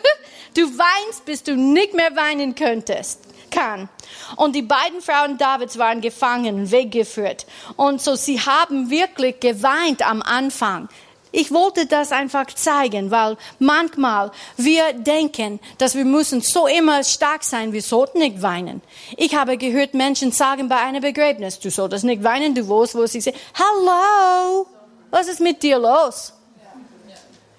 Du 0.55 0.63
weinst, 0.63 1.25
bis 1.25 1.43
du 1.43 1.55
nicht 1.55 1.93
mehr 1.93 2.15
weinen 2.15 2.55
könntest 2.55 3.19
kann. 3.49 3.89
Und 4.35 4.55
die 4.55 4.61
beiden 4.61 5.01
Frauen 5.01 5.37
Davids 5.37 5.77
waren 5.77 6.01
gefangen, 6.01 6.71
weggeführt. 6.71 7.45
Und 7.75 8.01
so, 8.01 8.15
sie 8.15 8.39
haben 8.39 8.89
wirklich 8.89 9.39
geweint 9.39 10.07
am 10.07 10.21
Anfang. 10.21 10.89
Ich 11.31 11.51
wollte 11.51 11.85
das 11.85 12.11
einfach 12.11 12.47
zeigen, 12.47 13.11
weil 13.11 13.37
manchmal 13.59 14.31
wir 14.57 14.93
denken, 14.93 15.59
dass 15.77 15.93
wir 15.93 16.05
müssen 16.05 16.41
so 16.41 16.65
immer 16.65 17.03
stark 17.03 17.43
sein, 17.43 17.71
wir 17.71 17.83
sollten 17.83 18.19
nicht 18.19 18.41
weinen. 18.41 18.81
Ich 19.15 19.35
habe 19.35 19.57
gehört 19.57 19.93
Menschen 19.93 20.31
sagen 20.31 20.67
bei 20.69 20.77
einem 20.77 21.01
Begräbnis, 21.01 21.59
du 21.59 21.69
solltest 21.69 22.03
nicht 22.03 22.23
weinen, 22.23 22.55
du 22.55 22.67
weißt, 22.67 22.95
wo 22.95 23.05
sie 23.05 23.21
sagen, 23.21 23.37
hallo, 23.53 24.65
was 25.11 25.27
ist 25.27 25.39
mit 25.39 25.61
dir 25.61 25.77
los? 25.77 26.33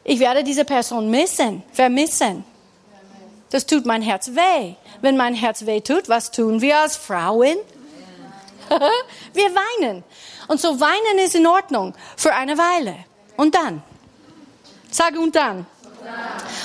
Ich 0.03 0.19
werde 0.19 0.43
diese 0.43 0.65
Person 0.65 1.09
missen, 1.09 1.63
vermissen. 1.73 2.45
Das 3.51 3.67
tut 3.67 3.85
mein 3.85 4.03
Herz 4.03 4.29
weh. 4.29 4.75
Wenn 5.01 5.17
mein 5.17 5.35
Herz 5.35 5.67
weh 5.67 5.81
tut, 5.81 6.09
was 6.09 6.31
tun 6.31 6.61
wir 6.61 6.79
als 6.79 6.97
Frauen? 6.97 7.57
wir 9.33 9.51
weinen. 9.55 10.05
Und 10.49 10.61
so 10.61 10.81
weinen 10.81 11.19
ist 11.25 11.35
in 11.35 11.47
Ordnung 11.47 11.95
für 12.17 12.33
eine 12.33 12.57
Weile. 12.57 12.95
Und 13.37 13.55
dann? 13.55 13.83
Sag 14.91 15.19
und 15.19 15.35
dann. 15.35 15.67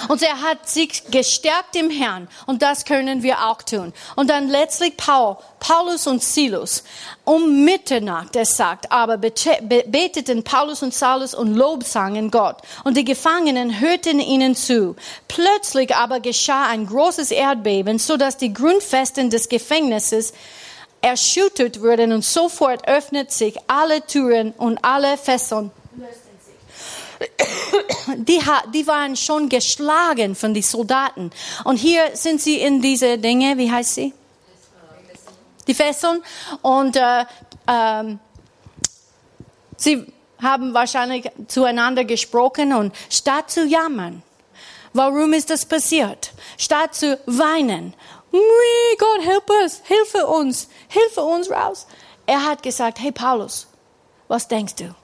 Und 0.08 0.22
er 0.22 0.42
hat 0.42 0.70
sich 0.70 1.04
gestärkt 1.10 1.76
im 1.76 1.90
Herrn. 1.90 2.28
Und 2.46 2.62
das 2.62 2.86
können 2.86 3.24
wir 3.24 3.48
auch 3.48 3.62
tun. 3.62 3.94
Und 4.16 4.30
dann 4.30 4.50
letztlich 4.50 4.98
Paul, 4.98 5.38
Paulus 5.60 6.08
und 6.08 6.24
Silas 6.24 6.84
um 7.24 7.66
Mitternacht, 7.66 8.36
er 8.36 8.46
sagt, 8.46 8.92
aber 8.92 9.18
beteten 9.18 10.44
Paulus 10.44 10.84
und 10.84 10.94
Saulus 10.94 11.34
und 11.34 11.56
lobsangen 11.56 12.30
Gott. 12.30 12.58
Und 12.84 12.98
die 12.98 13.06
Gefangenen 13.06 13.80
hörten 13.80 14.20
ihnen 14.20 14.56
zu. 14.56 14.96
Plötzlich 15.28 15.96
aber 15.96 16.20
geschah 16.20 16.68
ein 16.68 16.86
großes 16.86 17.32
Erdbeben, 17.32 18.00
so 18.00 18.18
dass 18.18 18.38
die 18.38 18.54
Grundfesten 18.54 19.30
des 19.30 19.50
Gefängnisses 19.50 20.34
erschüttert 21.02 21.82
wurden 21.82 22.14
und 22.14 22.24
sofort 22.24 22.88
öffnet 22.88 23.32
sich 23.32 23.56
alle 23.68 24.06
Türen 24.06 24.52
und 24.58 24.84
alle 24.84 25.18
Fesseln 25.18 25.72
die, 28.18 28.42
die 28.74 28.88
waren 28.88 29.16
schon 29.16 29.50
geschlagen 29.50 30.36
von 30.36 30.54
den 30.54 30.64
Soldaten. 30.64 31.32
Und 31.64 31.78
hier 31.78 32.16
sind 32.16 32.42
sie 32.42 32.60
in 32.60 32.82
diese 32.82 33.18
Dinge, 33.18 33.58
wie 33.58 33.72
heißt 33.72 33.96
sie? 33.96 34.14
Die 35.68 35.74
Fesseln. 35.74 36.24
Und 36.62 36.96
äh, 36.96 37.26
ähm, 37.68 38.20
sie 39.78 40.06
haben 40.42 40.74
wahrscheinlich 40.74 41.30
zueinander 41.48 42.04
gesprochen 42.04 42.74
und 42.74 42.94
statt 43.10 43.50
zu 43.50 43.66
jammern, 43.66 44.22
warum 44.94 45.34
ist 45.34 45.50
das 45.50 45.66
passiert? 45.66 46.34
Statt 46.58 46.96
zu 46.96 47.20
weinen, 47.26 47.94
Gott, 48.98 49.26
help 49.26 49.50
us, 49.62 49.82
hilfe 49.86 50.26
uns, 50.28 50.68
hilfe 50.88 51.22
uns 51.22 51.50
raus. 51.50 51.88
Er 52.26 52.44
hat 52.44 52.64
gesagt, 52.64 53.00
hey 53.00 53.12
Paulus, 53.12 53.68
was 54.28 54.48
denkst 54.48 54.76
du? 54.76 54.96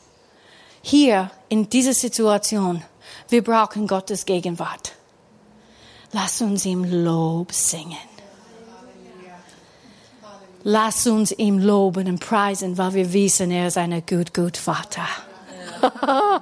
Hier 0.81 1.31
in 1.49 1.69
dieser 1.69 1.93
Situation, 1.93 2.83
wir 3.29 3.43
brauchen 3.43 3.87
Gottes 3.87 4.25
Gegenwart. 4.25 4.93
Lass 6.11 6.41
uns 6.41 6.65
ihm 6.65 6.83
Lob 6.83 7.53
singen. 7.53 7.97
Lass 10.63 11.07
uns 11.07 11.31
ihm 11.31 11.57
loben 11.57 12.07
und 12.07 12.19
preisen, 12.19 12.77
weil 12.77 12.93
wir 12.93 13.13
wissen, 13.13 13.49
er 13.49 13.67
ist 13.67 13.77
ein 13.77 14.03
gut, 14.05 14.33
gut 14.33 14.57
Vater. 14.57 15.07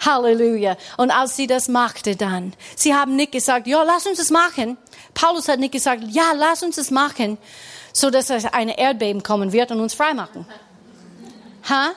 Halleluja. 0.00 0.76
Und 0.96 1.10
als 1.12 1.36
sie 1.36 1.46
das 1.46 1.68
machte 1.68 2.16
dann, 2.16 2.52
sie 2.74 2.94
haben 2.94 3.14
nicht 3.14 3.30
gesagt, 3.30 3.68
ja, 3.68 3.82
lass 3.84 4.06
uns 4.06 4.18
das 4.18 4.30
machen. 4.30 4.76
Paulus 5.14 5.46
hat 5.48 5.60
nicht 5.60 5.72
gesagt, 5.72 6.02
ja, 6.08 6.32
lass 6.34 6.62
uns 6.64 6.76
das 6.76 6.90
machen, 6.90 7.38
so 7.92 8.10
dass 8.10 8.30
ein 8.30 8.68
Erdbeben 8.68 9.22
kommen 9.22 9.52
wird 9.52 9.70
und 9.70 9.80
uns 9.80 9.94
freimachen. 9.94 10.46
Ha? 11.68 11.90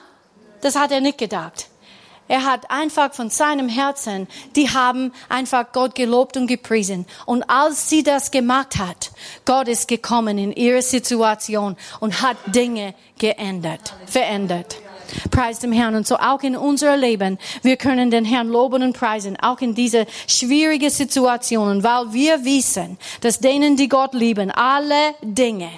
Das 0.60 0.76
hat 0.76 0.92
er 0.92 1.00
nicht 1.00 1.18
gedacht. 1.18 1.66
Er 2.26 2.44
hat 2.44 2.70
einfach 2.70 3.12
von 3.12 3.28
seinem 3.28 3.68
Herzen, 3.68 4.28
die 4.56 4.70
haben 4.70 5.12
einfach 5.28 5.72
Gott 5.72 5.94
gelobt 5.94 6.36
und 6.36 6.46
gepriesen. 6.46 7.06
Und 7.26 7.42
als 7.50 7.90
sie 7.90 8.02
das 8.02 8.30
gemacht 8.30 8.78
hat, 8.78 9.10
Gott 9.44 9.68
ist 9.68 9.88
gekommen 9.88 10.38
in 10.38 10.52
ihre 10.52 10.80
Situation 10.80 11.76
und 12.00 12.22
hat 12.22 12.36
Dinge 12.46 12.94
geändert, 13.18 13.94
verändert. 14.06 14.76
Preis 15.30 15.58
dem 15.58 15.72
Herrn. 15.72 15.94
Und 15.94 16.06
so 16.06 16.16
auch 16.16 16.42
in 16.42 16.56
unser 16.56 16.96
Leben. 16.96 17.38
Wir 17.62 17.76
können 17.76 18.10
den 18.10 18.24
Herrn 18.24 18.48
loben 18.48 18.82
und 18.82 18.96
preisen, 18.96 19.38
auch 19.40 19.60
in 19.60 19.74
diese 19.74 20.06
schwierigen 20.26 20.90
Situationen, 20.90 21.84
weil 21.84 22.12
wir 22.12 22.44
wissen, 22.44 22.98
dass 23.20 23.38
denen, 23.38 23.76
die 23.76 23.88
Gott 23.88 24.14
lieben, 24.14 24.50
alle 24.50 25.14
Dinge, 25.22 25.70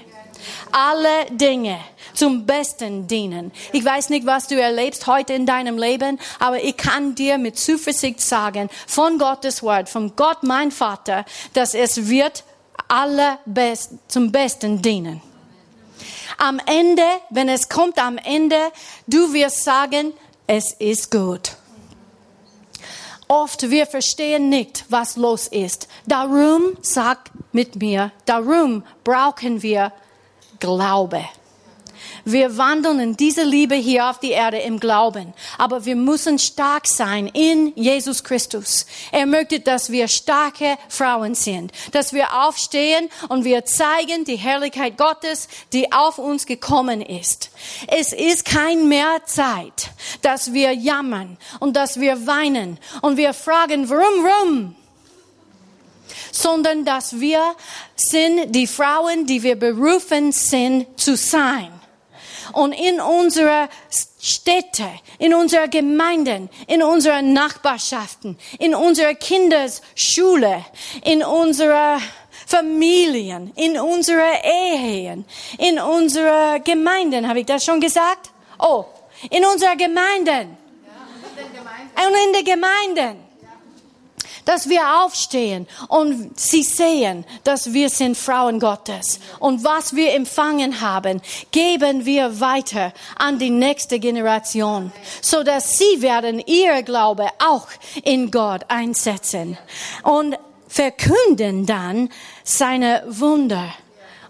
alle 0.72 1.26
Dinge 1.32 1.78
zum 2.16 2.46
Besten 2.46 3.06
dienen. 3.06 3.52
Ich 3.72 3.84
weiß 3.84 4.10
nicht, 4.10 4.26
was 4.26 4.48
du 4.48 4.60
erlebst 4.60 5.06
heute 5.06 5.34
in 5.34 5.46
deinem 5.46 5.78
Leben, 5.78 6.18
aber 6.38 6.62
ich 6.62 6.76
kann 6.76 7.14
dir 7.14 7.38
mit 7.38 7.58
Zuversicht 7.58 8.20
sagen, 8.20 8.68
von 8.86 9.18
Gottes 9.18 9.62
Wort, 9.62 9.88
von 9.88 10.16
Gott, 10.16 10.42
mein 10.42 10.70
Vater, 10.70 11.24
dass 11.52 11.74
es 11.74 12.08
wird 12.08 12.44
alle 12.88 13.38
best, 13.46 13.92
zum 14.08 14.32
Besten 14.32 14.82
dienen. 14.82 15.20
Am 16.38 16.60
Ende, 16.66 17.04
wenn 17.30 17.48
es 17.48 17.68
kommt 17.68 17.98
am 17.98 18.18
Ende, 18.18 18.58
du 19.06 19.32
wirst 19.32 19.64
sagen, 19.64 20.12
es 20.46 20.72
ist 20.72 21.10
gut. 21.10 21.52
Oft 23.28 23.70
wir 23.70 23.86
verstehen 23.86 24.48
nicht, 24.48 24.84
was 24.88 25.16
los 25.16 25.48
ist. 25.48 25.88
Darum, 26.06 26.76
sag 26.80 27.30
mit 27.52 27.76
mir, 27.76 28.12
darum 28.24 28.84
brauchen 29.02 29.62
wir 29.62 29.92
Glaube. 30.60 31.24
Wir 32.24 32.56
wandeln 32.58 32.98
in 32.98 33.16
dieser 33.16 33.44
Liebe 33.44 33.74
hier 33.74 34.10
auf 34.10 34.18
die 34.18 34.32
Erde 34.32 34.58
im 34.58 34.80
Glauben. 34.80 35.32
Aber 35.58 35.84
wir 35.84 35.96
müssen 35.96 36.38
stark 36.38 36.86
sein 36.86 37.28
in 37.28 37.72
Jesus 37.76 38.24
Christus. 38.24 38.86
Er 39.12 39.26
möchte, 39.26 39.60
dass 39.60 39.90
wir 39.90 40.08
starke 40.08 40.76
Frauen 40.88 41.34
sind. 41.34 41.72
Dass 41.92 42.12
wir 42.12 42.46
aufstehen 42.46 43.08
und 43.28 43.44
wir 43.44 43.64
zeigen 43.64 44.24
die 44.24 44.36
Herrlichkeit 44.36 44.96
Gottes, 44.96 45.48
die 45.72 45.92
auf 45.92 46.18
uns 46.18 46.46
gekommen 46.46 47.00
ist. 47.00 47.50
Es 47.86 48.12
ist 48.12 48.44
kein 48.44 48.88
mehr 48.88 49.22
Zeit, 49.24 49.90
dass 50.22 50.52
wir 50.52 50.72
jammern 50.72 51.36
und 51.60 51.76
dass 51.76 52.00
wir 52.00 52.26
weinen 52.26 52.78
und 53.02 53.16
wir 53.16 53.34
fragen, 53.34 53.88
warum, 53.88 54.24
warum? 54.24 54.76
sondern 56.32 56.84
dass 56.84 57.18
wir 57.18 57.54
sind 57.94 58.54
die 58.54 58.66
Frauen, 58.66 59.26
die 59.26 59.42
wir 59.42 59.56
berufen 59.56 60.32
sind 60.32 60.86
zu 60.98 61.16
sein 61.16 61.75
und 62.56 62.72
in 62.72 63.00
unserer 63.00 63.68
Städte, 64.18 64.88
in 65.18 65.34
unserer 65.34 65.68
Gemeinden, 65.68 66.48
in 66.66 66.82
unserer 66.82 67.20
Nachbarschaften, 67.20 68.38
in 68.58 68.74
unserer 68.74 69.14
Kinderschule, 69.14 70.64
in 71.04 71.22
unserer 71.22 71.98
Familien, 72.46 73.52
in 73.56 73.78
unserer 73.78 74.42
Ehen, 74.42 75.26
in 75.58 75.78
unserer 75.78 76.60
Gemeinden, 76.60 77.28
habe 77.28 77.40
ich 77.40 77.46
das 77.46 77.62
schon 77.62 77.78
gesagt? 77.78 78.30
Oh, 78.58 78.86
in 79.30 79.44
unserer 79.44 79.76
Gemeinden. 79.76 80.56
Ja, 81.96 82.06
und 82.06 82.14
in 82.26 82.32
der 82.32 82.42
Gemeinden 82.42 83.25
dass 84.46 84.70
wir 84.70 85.02
aufstehen 85.02 85.66
und 85.88 86.40
sie 86.40 86.62
sehen, 86.62 87.26
dass 87.44 87.74
wir 87.74 87.90
sind 87.90 88.16
Frauen 88.16 88.58
Gottes. 88.58 89.20
Und 89.38 89.62
was 89.62 89.94
wir 89.94 90.14
empfangen 90.14 90.80
haben, 90.80 91.20
geben 91.50 92.06
wir 92.06 92.40
weiter 92.40 92.94
an 93.18 93.38
die 93.38 93.50
nächste 93.50 93.98
Generation, 93.98 94.92
so 95.20 95.42
dass 95.42 95.76
sie 95.76 96.00
werden 96.00 96.42
ihr 96.46 96.82
Glaube 96.82 97.28
auch 97.38 97.68
in 98.04 98.30
Gott 98.30 98.62
einsetzen 98.68 99.58
und 100.02 100.38
verkünden 100.68 101.66
dann 101.66 102.08
seine 102.44 103.02
Wunder 103.08 103.74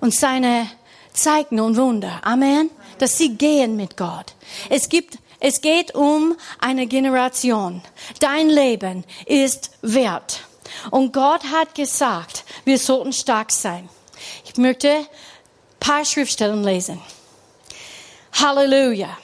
und 0.01 0.15
seine 0.15 0.67
Zeichen 1.13 1.61
und 1.61 1.77
Wunder. 1.77 2.21
Amen. 2.25 2.71
Dass 2.99 3.19
sie 3.19 3.37
gehen 3.37 3.77
mit 3.77 3.97
Gott. 3.99 4.35
Es 4.71 4.89
gibt 4.89 5.19
es 5.49 5.61
geht 5.61 5.95
um 5.95 6.37
eine 6.59 6.89
Generation. 6.89 7.81
Dein 8.19 8.49
Leben 8.49 9.05
ist 9.27 9.71
wert. 9.81 10.41
Und 10.91 11.13
Gott 11.13 11.45
hat 11.45 11.77
gesagt, 11.77 12.43
wir 12.65 12.81
sollten 12.81 13.13
stark 13.13 13.53
sein. 13.53 13.89
Ich 14.45 14.57
möchte 14.57 15.07
paar 15.79 16.05
Schriftstellen 16.05 16.65
lesen. 16.65 17.01
Halleluja. 18.33 19.17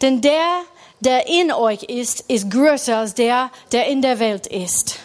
Denn 0.00 0.22
der, 0.22 0.62
der 1.00 1.26
in 1.26 1.52
euch 1.52 1.82
ist, 1.82 2.22
ist 2.28 2.50
größer 2.50 2.96
als 2.96 3.12
der, 3.12 3.50
der 3.70 3.86
in 3.88 4.00
der 4.00 4.20
Welt 4.20 4.46
ist. 4.46 4.98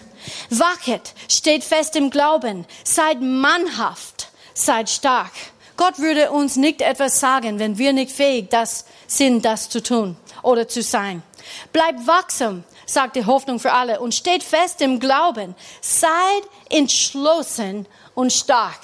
Wachet, 0.50 1.14
steht 1.28 1.66
fest 1.66 1.98
im 1.98 2.10
Glauben, 2.10 2.66
seid 2.86 3.20
mannhaft, 3.20 4.30
seid 4.54 4.90
stark. 4.90 5.34
Gott 5.76 6.00
würde 6.00 6.32
uns 6.32 6.56
nicht 6.56 6.82
etwas 6.82 7.20
sagen, 7.20 7.60
wenn 7.60 7.78
wir 7.78 7.92
nicht 7.92 8.14
fähig 8.14 8.50
das 8.50 8.86
sind, 9.08 9.44
das 9.46 9.70
zu 9.70 9.82
tun 9.82 10.18
oder 10.42 10.68
zu 10.68 10.82
sein. 10.82 11.24
Bleibt 11.72 12.06
wachsam, 12.08 12.64
sagt 12.86 13.16
die 13.16 13.26
Hoffnung 13.26 13.60
für 13.60 13.74
alle, 13.74 14.00
und 14.00 14.14
steht 14.14 14.44
fest 14.44 14.82
im 14.82 15.00
Glauben. 15.00 15.56
Seid 15.82 16.44
entschlossen 16.70 17.88
und 18.16 18.32
stark. 18.32 18.80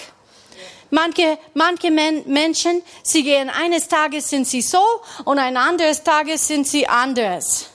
Manche, 0.91 1.37
manche 1.53 1.91
Men 1.91 2.23
Menschen, 2.25 2.81
sie 3.03 3.23
gehen 3.23 3.49
eines 3.49 3.87
Tages 3.87 4.29
sind 4.29 4.47
sie 4.47 4.61
so 4.61 4.83
und 5.23 5.37
ein 5.37 5.55
anderes 5.55 6.03
Tages 6.03 6.47
sind 6.47 6.67
sie 6.67 6.87
anders. 6.87 7.69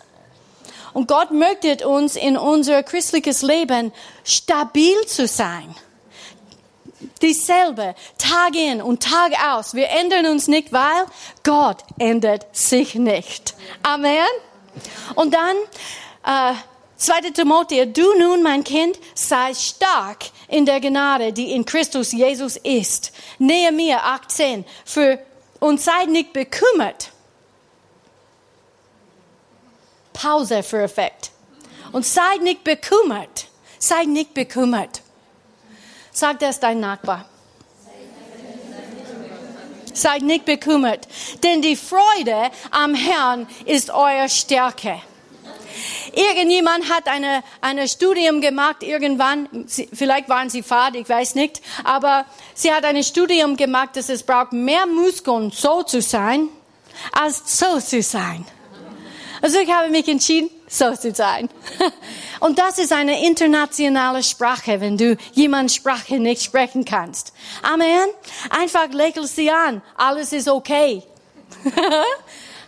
Und 0.92 1.08
Gott 1.08 1.30
möchte 1.30 1.86
uns 1.86 2.16
in 2.16 2.36
unser 2.36 2.82
christliches 2.82 3.42
Leben 3.42 3.92
stabil 4.24 5.06
zu 5.06 5.26
sein. 5.26 5.74
Dieselbe, 7.22 7.94
Tag 8.18 8.54
in 8.54 8.82
und 8.82 9.02
Tag 9.02 9.32
aus. 9.46 9.74
Wir 9.74 9.90
ändern 9.90 10.26
uns 10.26 10.48
nicht, 10.48 10.72
weil 10.72 11.06
Gott 11.42 11.82
ändert 11.98 12.54
sich 12.56 12.94
nicht. 12.94 13.54
Amen. 13.82 14.26
Und 15.14 15.34
dann, 15.34 15.56
äh, 16.24 16.54
2. 16.96 17.30
Timotheus, 17.30 17.88
du 17.92 18.18
nun, 18.18 18.42
mein 18.42 18.64
Kind, 18.64 18.98
sei 19.14 19.52
stark 19.54 20.26
in 20.48 20.64
der 20.64 20.80
Gnade, 20.80 21.32
die 21.32 21.52
in 21.52 21.64
Christus 21.64 22.12
Jesus 22.12 22.56
ist. 22.56 23.12
Nehemiah 23.38 24.14
18, 24.14 24.64
für, 24.84 25.18
und 25.60 25.80
sei 25.80 26.04
nicht 26.06 26.32
bekümmert 26.32 27.10
Pause 30.14 30.62
für 30.62 30.80
Effekt. 30.82 31.32
Und 31.92 32.06
sei 32.06 32.38
nicht 32.40 32.64
bekümmert. 32.64 33.48
Sei 33.78 34.04
nicht 34.04 34.32
bekümmert. 34.32 35.02
Sag 36.14 36.38
das 36.38 36.60
dein 36.60 36.78
Nachbar. 36.78 37.24
Seid 39.92 40.22
nicht 40.22 40.44
bekümmert, 40.44 41.08
denn 41.42 41.60
die 41.60 41.74
Freude 41.74 42.50
am 42.70 42.94
Herrn 42.94 43.48
ist 43.64 43.90
eure 43.90 44.28
Stärke. 44.28 45.00
Irgendjemand 46.12 46.88
hat 46.88 47.08
eine, 47.08 47.42
eine 47.60 47.88
Studium 47.88 48.40
gemacht, 48.40 48.84
irgendwann, 48.84 49.66
vielleicht 49.92 50.28
waren 50.28 50.50
sie 50.50 50.62
fad, 50.62 50.94
ich 50.94 51.08
weiß 51.08 51.34
nicht, 51.34 51.60
aber 51.82 52.26
sie 52.54 52.72
hat 52.72 52.84
ein 52.84 53.02
Studium 53.02 53.56
gemacht, 53.56 53.96
dass 53.96 54.08
es 54.08 54.22
braucht 54.22 54.52
mehr 54.52 54.86
Muskeln, 54.86 55.50
so 55.50 55.82
zu 55.82 56.00
sein, 56.00 56.48
als 57.10 57.58
so 57.58 57.80
zu 57.80 58.02
sein. 58.02 58.44
Also 59.42 59.58
ich 59.58 59.70
habe 59.70 59.90
mich 59.90 60.06
entschieden, 60.06 60.48
so 60.74 60.94
zu 60.94 61.14
sein. 61.14 61.48
Und 62.40 62.58
das 62.58 62.78
ist 62.78 62.92
eine 62.92 63.26
internationale 63.26 64.22
Sprache, 64.22 64.80
wenn 64.80 64.96
du 64.96 65.16
jemand 65.32 65.72
Sprache 65.72 66.18
nicht 66.18 66.42
sprechen 66.42 66.84
kannst. 66.84 67.32
Amen. 67.62 68.08
Einfach 68.50 68.88
lächel 68.90 69.26
sie 69.26 69.50
an. 69.50 69.82
Alles 69.96 70.32
ist 70.32 70.48
okay. 70.48 71.02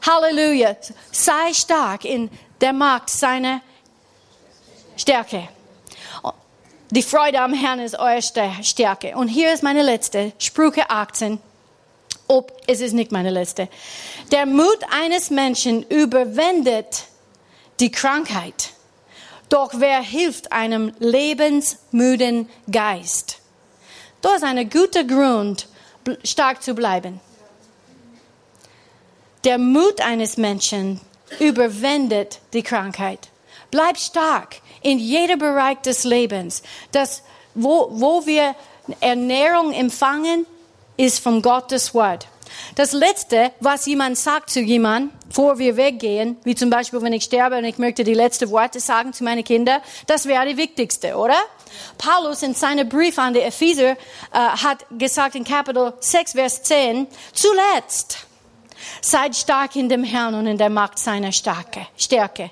Halleluja. 0.06 0.76
Sei 1.10 1.52
stark 1.52 2.04
in 2.04 2.30
der 2.60 2.72
Macht 2.72 3.10
seiner 3.10 3.60
Stärke. 4.96 5.48
Die 6.90 7.02
Freude 7.02 7.40
am 7.40 7.52
Herrn 7.52 7.80
ist 7.80 7.98
eure 7.98 8.22
Stärke. 8.22 9.16
Und 9.16 9.28
hier 9.28 9.52
ist 9.52 9.62
meine 9.62 9.82
letzte, 9.82 10.32
Sprüche 10.38 10.88
18 10.88 11.40
ob 12.28 12.60
es 12.66 12.80
ist 12.80 12.92
nicht 12.92 13.12
meine 13.12 13.30
letzte. 13.30 13.68
Der 14.32 14.46
Mut 14.46 14.78
eines 14.90 15.30
Menschen 15.30 15.84
überwindet 15.84 17.04
die 17.80 17.90
Krankheit. 17.90 18.70
Doch 19.48 19.72
wer 19.76 20.00
hilft 20.00 20.52
einem 20.52 20.92
lebensmüden 20.98 22.48
Geist? 22.70 23.38
Das 24.22 24.36
ist 24.36 24.44
ein 24.44 24.68
guter 24.68 25.04
Grund, 25.04 25.68
stark 26.24 26.62
zu 26.62 26.74
bleiben. 26.74 27.20
Der 29.44 29.58
Mut 29.58 30.00
eines 30.00 30.36
Menschen 30.36 31.00
überwindet 31.38 32.40
die 32.52 32.62
Krankheit. 32.62 33.28
Bleib 33.70 33.98
stark 33.98 34.60
in 34.82 34.98
jedem 34.98 35.38
Bereich 35.38 35.78
des 35.78 36.04
Lebens. 36.04 36.62
Das, 36.92 37.22
wo, 37.54 37.88
wo 37.92 38.26
wir 38.26 38.54
Ernährung 39.00 39.72
empfangen, 39.72 40.46
ist 40.96 41.20
von 41.20 41.42
Gottes 41.42 41.94
Wort. 41.94 42.26
Das 42.74 42.92
Letzte, 42.92 43.52
was 43.60 43.86
jemand 43.86 44.18
sagt 44.18 44.50
zu 44.50 44.60
jemandem, 44.60 45.12
bevor 45.28 45.58
wir 45.58 45.76
weggehen, 45.76 46.36
wie 46.44 46.54
zum 46.54 46.70
Beispiel, 46.70 47.02
wenn 47.02 47.12
ich 47.12 47.24
sterbe 47.24 47.58
und 47.58 47.64
ich 47.64 47.78
möchte 47.78 48.04
die 48.04 48.14
letzten 48.14 48.50
Worte 48.50 48.80
sagen 48.80 49.12
zu 49.12 49.24
meinen 49.24 49.44
Kindern, 49.44 49.80
das 50.06 50.26
wäre 50.26 50.46
die 50.46 50.56
wichtigste, 50.56 51.16
oder? 51.16 51.36
Paulus 51.98 52.42
in 52.42 52.54
seinem 52.54 52.88
Brief 52.88 53.18
an 53.18 53.34
die 53.34 53.40
Epheser 53.40 53.92
äh, 53.92 53.96
hat 54.32 54.86
gesagt 54.90 55.34
in 55.34 55.44
Kapitel 55.44 55.94
6, 56.00 56.32
Vers 56.32 56.62
10, 56.62 57.06
zuletzt 57.32 58.26
seid 59.00 59.36
stark 59.36 59.76
in 59.76 59.88
dem 59.88 60.04
Herrn 60.04 60.34
und 60.34 60.46
in 60.46 60.58
der 60.58 60.70
Macht 60.70 60.98
seiner 60.98 61.32
Stärke. 61.32 61.86
Stärke. 61.96 62.50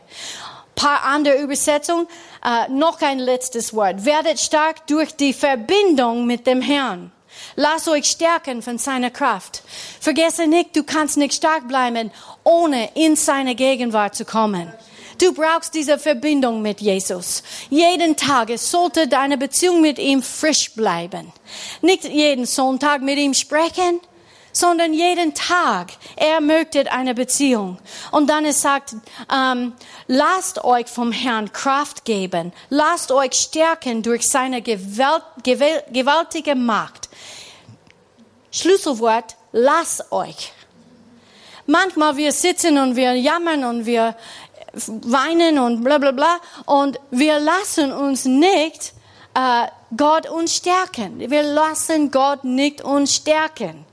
Paar 0.74 1.04
andere 1.04 1.36
Übersetzungen, 1.36 2.08
äh, 2.44 2.68
noch 2.68 3.00
ein 3.00 3.18
letztes 3.18 3.74
Wort. 3.74 4.04
Werdet 4.04 4.40
stark 4.40 4.86
durch 4.86 5.14
die 5.14 5.32
Verbindung 5.32 6.26
mit 6.26 6.46
dem 6.46 6.60
Herrn. 6.60 7.12
Lass 7.56 7.88
euch 7.88 8.06
stärken 8.06 8.62
von 8.62 8.78
seiner 8.78 9.10
Kraft. 9.10 9.62
Vergesse 10.00 10.46
nicht, 10.46 10.74
du 10.76 10.82
kannst 10.82 11.16
nicht 11.16 11.34
stark 11.34 11.68
bleiben, 11.68 12.10
ohne 12.42 12.90
in 12.94 13.16
seine 13.16 13.54
Gegenwart 13.54 14.14
zu 14.14 14.24
kommen. 14.24 14.72
Du 15.18 15.32
brauchst 15.32 15.74
diese 15.74 15.98
Verbindung 15.98 16.62
mit 16.62 16.80
Jesus. 16.80 17.42
Jeden 17.70 18.16
Tag 18.16 18.50
sollte 18.58 19.06
deine 19.06 19.38
Beziehung 19.38 19.80
mit 19.80 19.98
ihm 19.98 20.22
frisch 20.22 20.74
bleiben. 20.74 21.32
Nicht 21.82 22.04
jeden 22.04 22.46
Sonntag 22.46 23.00
mit 23.02 23.18
ihm 23.18 23.34
sprechen, 23.34 24.00
sondern 24.54 24.92
jeden 24.92 25.34
Tag. 25.34 25.92
Er 26.16 26.40
möchte 26.40 26.90
eine 26.90 27.14
Beziehung. 27.14 27.78
Und 28.12 28.28
dann 28.28 28.44
es 28.44 28.60
sagt, 28.60 28.94
ähm, 29.32 29.74
lasst 30.06 30.64
euch 30.64 30.86
vom 30.86 31.12
Herrn 31.12 31.52
Kraft 31.52 32.04
geben. 32.04 32.52
Lasst 32.70 33.12
euch 33.12 33.34
stärken 33.34 34.02
durch 34.02 34.28
seine 34.28 34.62
gewalt, 34.62 35.24
gewaltige 35.92 36.54
Macht. 36.54 37.03
Schlüsselwort, 38.54 39.34
lass 39.50 40.12
euch. 40.12 40.52
Manchmal 41.66 42.16
wir 42.16 42.30
sitzen 42.30 42.78
und 42.78 42.94
wir 42.94 43.14
jammern 43.14 43.64
und 43.64 43.84
wir 43.84 44.14
weinen 44.86 45.58
und 45.58 45.82
bla 45.82 45.98
bla 45.98 46.12
bla 46.12 46.38
und 46.66 47.00
wir 47.10 47.40
lassen 47.40 47.92
uns 47.92 48.24
nicht 48.24 48.92
äh, 49.34 49.66
Gott 49.96 50.28
uns 50.28 50.54
stärken. 50.54 51.18
Wir 51.18 51.42
lassen 51.42 52.12
Gott 52.12 52.44
nicht 52.44 52.80
uns 52.80 53.16
stärken. 53.16 53.84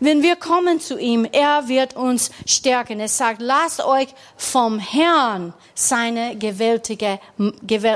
Wenn 0.00 0.22
wir 0.22 0.36
kommen 0.36 0.80
zu 0.80 0.98
ihm, 0.98 1.26
er 1.30 1.68
wird 1.68 1.94
uns 1.94 2.30
stärken. 2.46 3.00
Er 3.00 3.08
sagt, 3.08 3.42
lasst 3.42 3.84
euch 3.84 4.08
vom 4.38 4.78
Herrn 4.78 5.52
seine 5.74 6.36
gewaltige, 6.36 7.20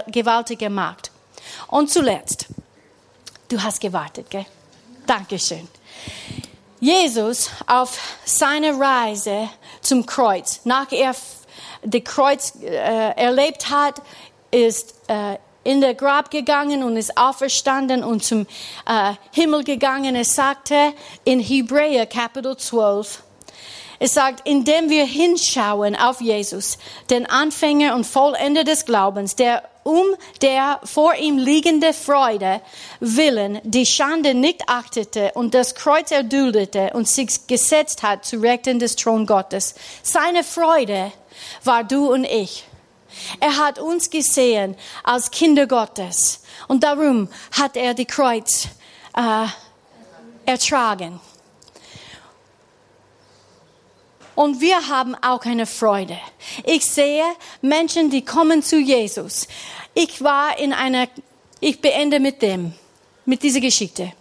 gewaltige 0.09 0.68
Macht. 0.68 1.11
Und 1.68 1.90
zuletzt, 1.90 2.48
du 3.48 3.62
hast 3.62 3.81
gewartet, 3.81 4.29
gell? 4.29 4.44
Dankeschön. 5.07 5.68
Jesus 6.81 7.51
auf 7.67 7.99
seiner 8.25 8.79
Reise 8.79 9.49
zum 9.81 10.05
Kreuz, 10.05 10.61
nach 10.65 10.91
er 10.91 11.15
das 11.85 12.05
Kreuz 12.05 12.55
äh, 12.62 12.71
erlebt 13.17 13.71
hat, 13.71 14.03
ist 14.51 14.95
äh, 15.09 15.37
in 15.65 15.81
der 15.81 15.95
Grab 15.95 16.31
gegangen 16.31 16.83
und 16.83 16.97
ist 16.97 17.17
auferstanden 17.17 18.03
und 18.03 18.25
zum 18.25 18.47
äh, 18.87 19.15
Himmel 19.33 19.65
gegangen. 19.65 20.15
Er 20.15 20.25
sagte 20.25 20.93
in 21.24 21.41
Hebräer 21.41 22.07
Kapitel 22.07 22.57
12, 22.57 23.22
es 24.03 24.14
sagt, 24.14 24.48
indem 24.48 24.90
wir 24.90 25.05
hinschauen 25.05 25.94
auf 25.94 26.20
Jesus, 26.20 26.76
den 27.09 27.24
Anfänger 27.24 27.94
und 27.94 28.05
Vollender 28.05 28.64
des 28.64 28.84
Glaubens, 28.84 29.36
der 29.36 29.62
um 29.84 30.05
der 30.40 30.80
vor 30.82 31.14
ihm 31.14 31.38
liegende 31.38 31.92
Freude 31.92 32.61
willen 32.98 33.61
die 33.62 33.86
Schande 33.86 34.34
nicht 34.34 34.68
achtete 34.68 35.30
und 35.34 35.55
das 35.55 35.76
Kreuz 35.76 36.11
erduldete 36.11 36.90
und 36.94 37.07
sich 37.07 37.46
gesetzt 37.46 38.03
hat 38.03 38.24
zu 38.24 38.38
Rechten 38.40 38.80
des 38.80 38.96
Thron 38.96 39.24
Gottes. 39.24 39.76
Seine 40.03 40.42
Freude 40.42 41.12
war 41.62 41.84
du 41.84 42.12
und 42.12 42.24
ich. 42.24 42.64
Er 43.38 43.57
hat 43.57 43.78
uns 43.78 44.11
gesehen 44.11 44.74
als 45.05 45.30
Kinder 45.30 45.68
Gottes 45.68 46.42
und 46.66 46.82
darum 46.82 47.28
hat 47.53 47.76
er 47.76 47.94
die 47.94 48.07
Kreuz 48.07 48.66
äh, 49.16 49.46
ertragen. 50.44 51.20
Und 54.43 54.61
wir 54.61 54.88
haben 54.88 55.14
auch 55.22 55.45
eine 55.45 55.66
Freude. 55.66 56.18
Ich 56.64 56.84
sehe 56.84 57.22
Menschen, 57.61 58.11
die 58.11 58.24
kommen 58.24 58.61
zu 58.61 58.76
Jesus. 58.76 59.47
Ich 59.95 60.20
war 60.20 60.59
in 60.59 60.72
einer, 60.72 61.07
ich 61.61 61.80
beende 61.80 62.18
mit 62.18 62.43
dem, 62.43 62.72
mit 63.24 63.45
dieser 63.45 63.61
Geschichte. 63.61 64.12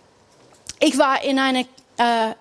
Ich 0.79 0.95
war 0.99 1.23
in 1.23 1.39
einer 1.39 1.61
äh, 1.97 2.33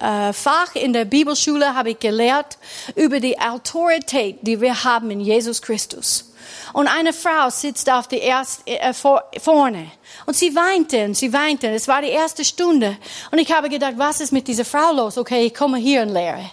äh, 0.00 0.32
Fach 0.32 0.74
in 0.74 0.92
der 0.92 1.04
Bibelschule 1.04 1.72
habe 1.72 1.90
ich 1.90 2.00
gelehrt 2.00 2.58
über 2.96 3.20
die 3.20 3.38
Autorität, 3.38 4.38
die 4.42 4.60
wir 4.60 4.82
haben 4.82 5.08
in 5.12 5.20
Jesus 5.20 5.62
Christus. 5.62 6.32
Und 6.72 6.88
eine 6.88 7.12
Frau 7.12 7.48
sitzt 7.48 7.88
auf 7.90 8.08
der 8.08 8.22
erst, 8.22 8.66
äh, 8.66 8.92
vor, 8.92 9.22
vorne 9.40 9.92
und 10.26 10.34
sie 10.34 10.52
weinte 10.56 11.04
und 11.04 11.16
sie 11.16 11.32
weinte. 11.32 11.68
Es 11.68 11.86
war 11.86 12.02
die 12.02 12.08
erste 12.08 12.44
Stunde 12.44 12.96
und 13.30 13.38
ich 13.38 13.52
habe 13.52 13.68
gedacht, 13.68 13.94
was 13.98 14.20
ist 14.20 14.32
mit 14.32 14.48
dieser 14.48 14.64
Frau 14.64 14.92
los? 14.92 15.16
Okay, 15.16 15.46
ich 15.46 15.54
komme 15.54 15.78
hier 15.78 16.02
und 16.02 16.08
lehre. 16.08 16.50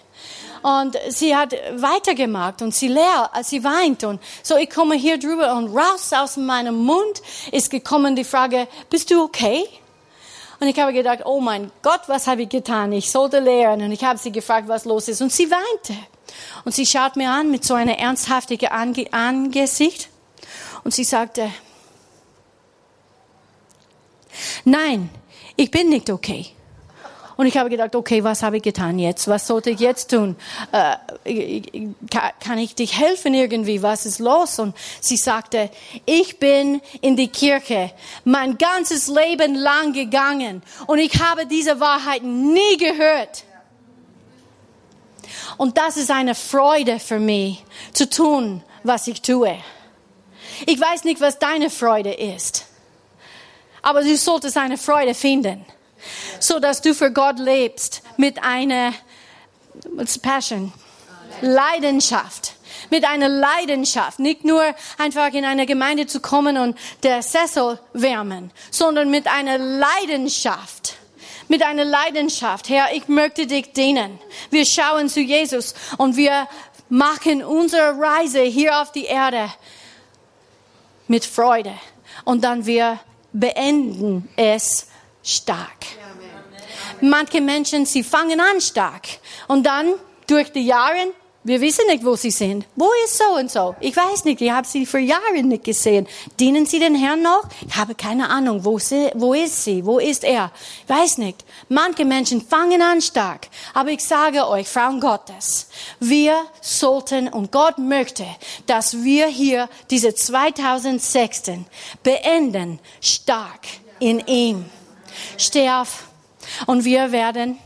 Und 0.62 0.98
sie 1.10 1.36
hat 1.36 1.54
weitergemacht 1.76 2.62
und 2.62 2.74
sie 2.74 2.88
leer, 2.88 3.30
sie 3.44 3.64
weint. 3.64 4.04
Und 4.04 4.22
so, 4.44 4.58
ich 4.58 4.70
komme 4.70 4.96
hier 4.96 5.18
drüber 5.18 5.56
und 5.56 5.76
raus 5.76 6.12
aus 6.14 6.38
meinem 6.38 6.76
Mund 6.76 7.22
ist 7.52 7.70
gekommen 7.70 8.16
die 8.16 8.24
Frage, 8.24 8.68
bist 8.90 9.12
du 9.12 9.24
okay? 9.24 9.68
Und 10.60 10.68
ich 10.68 10.80
habe 10.80 10.92
gedacht, 10.92 11.20
oh 11.26 11.40
mein 11.40 11.72
Gott, 11.84 12.02
was 12.08 12.28
habe 12.28 12.44
ich 12.44 12.50
getan? 12.50 12.92
Ich 12.92 13.12
sollte 13.12 13.40
lehren. 13.40 13.82
Und 13.82 13.92
ich 13.92 14.04
habe 14.04 14.18
sie 14.18 14.32
gefragt, 14.32 14.68
was 14.68 14.86
los 14.86 15.08
ist. 15.08 15.22
Und 15.22 15.32
sie 15.32 15.50
weinte. 15.52 15.96
Und 16.66 16.74
sie 16.74 16.86
schaut 16.86 17.16
mir 17.16 17.30
an 17.30 17.52
mit 17.52 17.64
so 17.64 17.76
einer 17.76 17.98
ernsthaftigen 17.98 18.70
Ange 18.70 19.08
Angesicht. 19.12 20.10
Und 20.84 20.94
sie 20.94 21.04
sagte, 21.04 21.52
nein, 24.66 25.10
ich 25.56 25.70
bin 25.70 25.90
nicht 25.90 26.10
okay. 26.10 26.57
Und 27.38 27.46
ich 27.46 27.56
habe 27.56 27.70
gedacht, 27.70 27.96
okay, 27.96 28.24
was 28.24 28.42
habe 28.42 28.58
ich 28.58 28.64
getan 28.64 28.98
jetzt? 28.98 29.28
Was 29.28 29.46
sollte 29.46 29.70
ich 29.70 29.80
jetzt 29.80 30.10
tun? 30.10 30.36
Äh, 30.72 31.62
kann 32.40 32.58
ich 32.58 32.74
dich 32.74 33.00
helfen 33.00 33.36
irgendwie? 33.36 33.84
Was 33.84 34.08
ist 34.08 34.18
los? 34.18 34.58
Und 34.58 34.76
sie 35.00 35.18
sagte, 35.18 35.70
ich 36.06 36.40
bin 36.40 36.82
in 37.02 37.16
die 37.16 37.28
Kirche 37.28 37.92
mein 38.26 38.58
ganzes 38.58 39.08
Leben 39.08 39.54
lang 39.54 39.94
gegangen 39.94 40.64
und 40.88 40.98
ich 40.98 41.22
habe 41.22 41.46
diese 41.46 41.80
Wahrheit 41.80 42.24
nie 42.24 42.78
gehört. 42.78 43.44
Und 45.58 45.78
das 45.78 45.96
ist 45.98 46.10
eine 46.10 46.34
Freude 46.34 47.00
für 47.00 47.20
mich, 47.20 47.64
zu 47.94 48.10
tun, 48.10 48.64
was 48.84 49.08
ich 49.08 49.22
tue. 49.22 49.56
Ich 50.66 50.80
weiß 50.80 51.04
nicht, 51.04 51.22
was 51.22 51.38
deine 51.38 51.70
Freude 51.70 52.14
ist, 52.14 52.66
aber 53.84 54.02
du 54.02 54.18
solltest 54.18 54.58
eine 54.58 54.78
Freude 54.78 55.14
finden 55.14 55.66
so 56.40 56.60
dass 56.60 56.82
du 56.82 56.94
für 56.94 57.12
Gott 57.12 57.40
lebst 57.40 58.02
mit 58.18 58.44
einer 58.44 58.94
Passion, 60.22 60.74
Leidenschaft 61.42 62.54
mit 62.90 63.06
einer 63.06 63.30
Leidenschaft, 63.30 64.20
nicht 64.20 64.44
nur 64.44 64.64
einfach 64.98 65.34
in 65.34 65.46
eine 65.46 65.66
Gemeinde 65.66 66.08
zu 66.08 66.20
kommen 66.20 66.58
und 66.58 66.78
der 67.04 67.22
Sessel 67.22 67.80
wärmen, 67.94 68.52
sondern 68.72 69.10
mit 69.10 69.28
einer 69.28 69.58
Leidenschaft. 69.58 70.96
Mit 71.50 71.64
einer 71.64 71.86
Leidenschaft. 71.86 72.70
Herr, 72.70 72.94
ich 72.94 73.08
möchte 73.08 73.48
dich 73.48 73.72
dienen. 73.72 74.20
Wir 74.50 74.66
schauen 74.66 75.08
zu 75.08 75.22
Jesus 75.22 75.74
und 75.98 76.18
wir 76.18 76.48
machen 76.90 77.44
unsere 77.44 77.98
Reise 77.98 78.42
hier 78.42 78.82
auf 78.82 78.92
die 78.92 79.06
Erde 79.06 79.50
mit 81.08 81.24
Freude. 81.26 81.74
Und 82.26 82.44
dann 82.44 82.66
wir 82.66 83.00
beenden 83.32 84.28
es 84.36 84.88
stark. 85.24 85.97
Manche 87.02 87.42
Menschen, 87.42 87.86
sie 87.86 88.04
fangen 88.04 88.40
an 88.40 88.60
stark 88.60 89.08
und 89.48 89.66
dann 89.66 89.94
durch 90.26 90.52
die 90.52 90.66
Jahre, 90.66 91.14
wir 91.48 91.62
wissen 91.62 91.86
nicht, 91.88 92.04
wo 92.04 92.18
sie 92.18 92.32
sind. 92.32 92.66
Wo 92.76 92.90
ist 93.06 93.18
so 93.18 93.24
und 93.40 93.50
so? 93.50 93.74
Ich 93.80 93.96
weiß 93.96 94.26
nicht, 94.26 94.42
ich 94.42 94.52
habe 94.52 94.68
sie 94.68 94.86
für 94.86 95.00
Jahre 95.00 95.42
nicht 95.44 95.64
gesehen. 95.64 96.06
Dienen 96.40 96.66
sie 96.66 96.80
den 96.80 96.94
Herrn 96.94 97.22
noch? 97.22 97.44
Ich 97.66 97.78
habe 97.78 97.96
keine 97.96 98.30
Ahnung, 98.30 98.66
wo, 98.66 98.80
sie, 98.80 99.12
wo 99.14 99.34
ist 99.34 99.64
sie? 99.64 99.86
Wo 99.86 99.98
ist 99.98 100.26
er? 100.26 100.52
Ich 100.84 100.90
weiß 100.90 101.20
nicht. 101.20 101.46
Manche 101.70 102.04
Menschen 102.04 102.42
fangen 102.42 102.82
an 102.82 103.02
stark. 103.02 103.48
Aber 103.74 103.92
ich 103.92 104.04
sage 104.04 104.46
euch, 104.46 104.68
Frauen 104.68 105.00
Gottes, 105.00 105.70
wir 106.02 106.36
sollten 106.60 107.30
und 107.30 107.50
Gott 107.52 107.78
möchte, 107.78 108.26
dass 108.66 109.04
wir 109.04 109.28
hier 109.28 109.70
diese 109.90 110.14
2006 110.14 111.44
beenden 112.04 112.80
stark 113.00 113.62
in 114.00 114.20
ihm. 114.28 114.66
Steh 115.38 115.70
auf 115.70 116.07
und 116.66 116.86
wir 116.86 117.12
werden, 117.12 117.60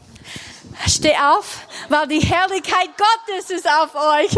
steh 0.88 1.16
auf, 1.16 1.68
weil 1.90 2.08
die 2.08 2.20
Herrlichkeit 2.20 2.90
Gottes 2.98 3.50
ist 3.50 3.68
auf 3.68 3.94
euch. 3.96 4.32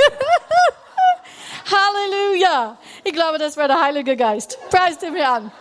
Halleluja. 1.71 2.77
Ich 3.03 3.13
glaube, 3.13 3.37
das 3.37 3.57
war 3.57 3.67
der 3.67 3.81
Heilige 3.81 4.15
Geist. 4.15 4.57
Preis 4.69 4.97
dem 4.97 5.15
Herrn. 5.15 5.51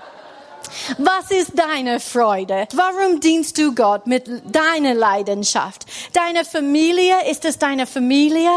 Was 0.99 1.31
ist 1.31 1.53
deine 1.55 2.01
Freude? 2.01 2.67
Warum 2.75 3.21
dienst 3.21 3.59
du 3.59 3.75
Gott 3.75 4.07
mit 4.07 4.29
deiner 4.47 4.95
Leidenschaft? 4.95 5.87
Deine 6.13 6.45
Familie, 6.45 7.15
ist 7.31 7.45
es 7.45 7.59
deine 7.59 7.87
Familie? 7.87 8.51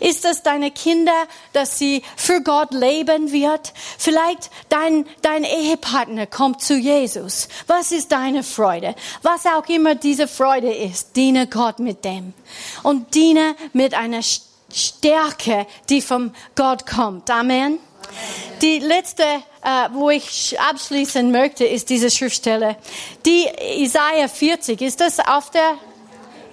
Ist 0.00 0.24
es 0.24 0.42
deine 0.42 0.70
Kinder, 0.70 1.26
dass 1.52 1.78
sie 1.78 2.02
für 2.16 2.42
Gott 2.42 2.72
leben 2.72 3.32
wird? 3.32 3.72
Vielleicht 3.98 4.50
dein, 4.68 5.06
dein 5.22 5.44
Ehepartner 5.44 6.26
kommt 6.26 6.62
zu 6.62 6.74
Jesus. 6.74 7.48
Was 7.66 7.92
ist 7.92 8.12
deine 8.12 8.42
Freude? 8.42 8.94
Was 9.22 9.46
auch 9.46 9.66
immer 9.68 9.94
diese 9.94 10.28
Freude 10.28 10.72
ist, 10.72 11.16
diene 11.16 11.46
Gott 11.46 11.78
mit 11.78 12.04
dem. 12.04 12.34
Und 12.82 13.14
diene 13.14 13.56
mit 13.72 13.94
einer 13.94 14.20
Stärke, 14.72 15.66
die 15.88 16.00
vom 16.00 16.32
Gott 16.54 16.86
kommt. 16.86 17.30
Amen. 17.30 17.78
Die 18.62 18.78
letzte, 18.78 19.22
äh, 19.22 19.88
wo 19.92 20.10
ich 20.10 20.58
abschließen 20.60 21.30
möchte, 21.30 21.64
ist 21.64 21.90
diese 21.90 22.10
Schriftstelle. 22.10 22.76
Die 23.26 23.46
Isaiah 23.82 24.28
40, 24.28 24.80
ist 24.80 25.00
das 25.00 25.18
auf 25.20 25.50
der 25.50 25.78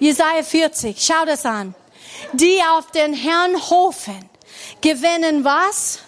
Isaiah 0.00 0.42
40? 0.42 0.96
Schau 1.00 1.24
das 1.24 1.46
an. 1.46 1.74
Die 2.32 2.60
auf 2.76 2.90
den 2.90 3.14
Herrn 3.14 3.56
hoffen, 3.70 4.28
gewinnen 4.80 5.44
was? 5.44 6.00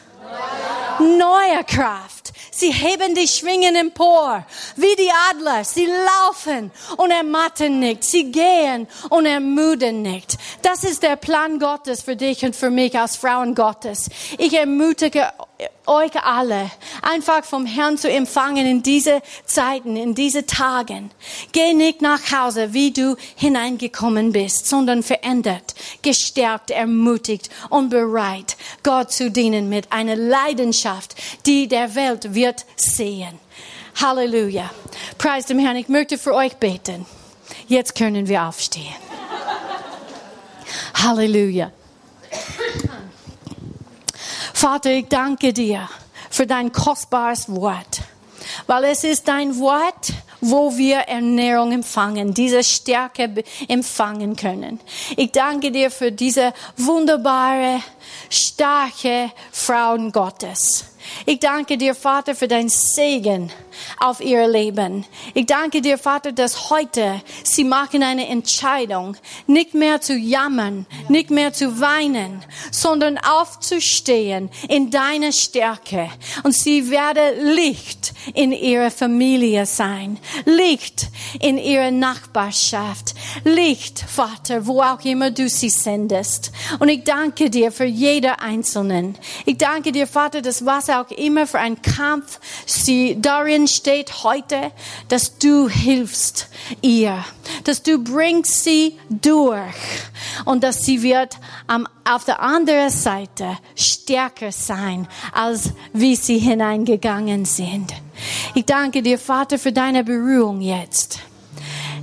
Neue 1.01 1.65
Kraft. 1.65 2.33
Sie 2.51 2.71
heben 2.71 3.17
die 3.17 3.27
Schwingen 3.27 3.75
empor, 3.75 4.47
wie 4.77 4.95
die 4.97 5.11
Adler. 5.31 5.65
Sie 5.65 5.87
laufen 5.87 6.71
und 6.97 7.11
ermatten 7.11 7.81
nicht. 7.81 8.05
Sie 8.05 8.31
gehen 8.31 8.87
und 9.11 9.27
ermüden 9.27 10.03
nicht. 10.03 10.39
Das 10.63 10.85
ist 10.85 11.03
der 11.03 11.17
Plan 11.17 11.59
Gottes 11.59 12.03
für 12.03 12.15
dich 12.15 12.45
und 12.45 12.55
für 12.55 12.71
mich 12.71 12.97
als 12.97 13.17
Frauen 13.17 13.57
Gottes. 13.57 14.09
Ich 14.39 14.55
ermutige 14.55 15.33
euch 15.87 16.13
alle 16.23 16.71
einfach 17.03 17.45
vom 17.45 17.67
Herrn 17.67 17.99
zu 17.99 18.11
empfangen 18.11 18.67
in 18.67 18.83
diese 18.83 19.23
Zeiten, 19.45 19.97
in 19.97 20.15
diese 20.15 20.47
Tagen. 20.47 21.11
Geh 21.53 21.75
nicht 21.75 22.03
nach 22.03 22.21
Hause, 22.33 22.73
wie 22.73 22.93
du 22.93 23.17
hineingekommen 23.37 24.33
bist, 24.33 24.67
sondern 24.67 25.03
verändert, 25.03 25.75
gestärkt, 26.03 26.71
ermutigt 26.71 27.51
und 27.71 27.91
bereit, 27.91 28.57
Gott 28.83 29.13
zu 29.13 29.31
dienen 29.31 29.69
mit 29.69 29.93
einer 29.93 30.17
Leidenschaft, 30.17 31.15
die 31.47 31.69
der 31.69 31.95
Welt 31.95 32.35
wird 32.35 32.65
sehen. 32.77 33.39
Halleluja. 34.01 34.71
Preis 35.19 35.47
dem 35.47 35.59
Herrn. 35.59 35.77
Ich 35.77 35.89
möchte 35.89 36.19
für 36.19 36.35
euch 36.35 36.57
beten. 36.57 37.07
Jetzt 37.69 37.95
können 37.95 38.27
wir 38.27 38.45
aufstehen. 38.45 38.95
Halleluja. 40.95 41.71
Vater, 44.55 44.93
ich 44.93 45.09
danke 45.09 45.53
dir 45.53 45.91
für 46.31 46.47
dein 46.47 46.71
kostbares 46.71 47.49
Wort, 47.49 48.03
weil 48.69 48.85
es 48.85 49.03
ist 49.03 49.27
dein 49.27 49.59
Wort, 49.59 50.13
wo 50.41 50.77
wir 50.77 50.99
Ernährung 50.99 51.73
empfangen, 51.73 52.33
diese 52.35 52.63
Stärke 52.63 53.45
empfangen 53.67 54.37
können. 54.37 54.79
Ich 55.17 55.33
danke 55.33 55.73
dir 55.73 55.91
für 55.91 56.13
diese 56.13 56.55
wunderbare, 56.77 57.81
starke 58.31 59.33
Frauen 59.51 60.13
Gottes. 60.13 60.85
Ich 61.27 61.41
danke 61.41 61.77
dir, 61.77 61.95
Vater, 61.97 62.37
für 62.37 62.49
dein 62.49 62.69
Segen 62.69 63.51
auf 63.99 64.21
ihr 64.21 64.47
Leben. 64.49 65.05
Ich 65.35 65.47
danke 65.47 65.81
dir, 65.81 65.99
Vater, 65.99 66.33
dass 66.33 66.71
heute 66.71 67.23
sie 67.43 67.65
machen 67.65 68.03
eine 68.03 68.29
Entscheidung, 68.29 69.17
nicht 69.47 69.75
mehr 69.75 70.01
zu 70.01 70.15
jammern, 70.15 70.87
nicht 71.09 71.31
mehr 71.31 71.53
zu 71.53 71.81
weinen, 71.81 72.45
sondern 72.71 73.19
aufzustehen 73.19 74.51
in 74.69 74.91
deiner 74.91 75.33
Stärke. 75.33 76.11
Und 76.43 76.55
sie 76.55 76.91
werden 76.91 77.55
Licht 77.55 78.15
in 78.35 78.53
ihrer 78.53 78.91
Familie 78.91 79.67
sein, 79.67 80.19
Licht 80.45 81.09
in 81.41 81.59
ihrer 81.59 81.91
Nachbarschaft, 81.91 83.15
Licht, 83.45 84.01
Vater, 84.01 84.67
wo 84.67 84.83
auch 84.83 85.05
immer 85.05 85.31
du 85.31 85.49
sie 85.49 85.71
sendest. 85.71 86.53
Und 86.79 86.89
ich 86.89 87.05
danke 87.05 87.51
dir 87.51 87.73
für 87.73 87.85
jeder 87.85 88.41
Einzelnen. 88.41 89.17
Ich 89.47 89.59
danke 89.59 89.93
dir, 89.93 90.07
Vater, 90.07 90.43
dass 90.43 90.65
was 90.65 90.89
auch 90.91 91.11
immer 91.11 91.47
für 91.47 91.59
ein 91.59 91.81
Kampf 91.83 92.41
sie 92.67 93.21
darin 93.21 93.64
steht 93.67 94.25
heute, 94.25 94.73
dass 95.09 95.39
du 95.39 95.69
hilfst 95.69 96.49
ihr, 96.83 97.25
dass 97.65 97.83
du 97.83 97.99
bringst 98.03 98.65
sie 98.65 98.99
durch 99.09 99.75
und 100.45 100.63
dass 100.63 100.85
sie 100.85 101.03
wird 101.03 101.39
am, 101.67 101.87
auf 102.05 102.25
der 102.25 102.41
anderen 102.41 102.91
Seite 102.91 103.59
stärker 103.75 104.53
sein, 104.53 105.09
als 105.33 105.73
wie 105.93 106.17
sie 106.17 106.39
hineingegangen 106.39 107.45
sind. 107.45 107.93
Ich 108.55 108.65
danke 108.65 109.03
dir, 109.03 109.19
Vater, 109.19 109.59
für 109.59 109.73
deine 109.73 110.05
Berührung 110.05 110.61
jetzt. 110.61 111.19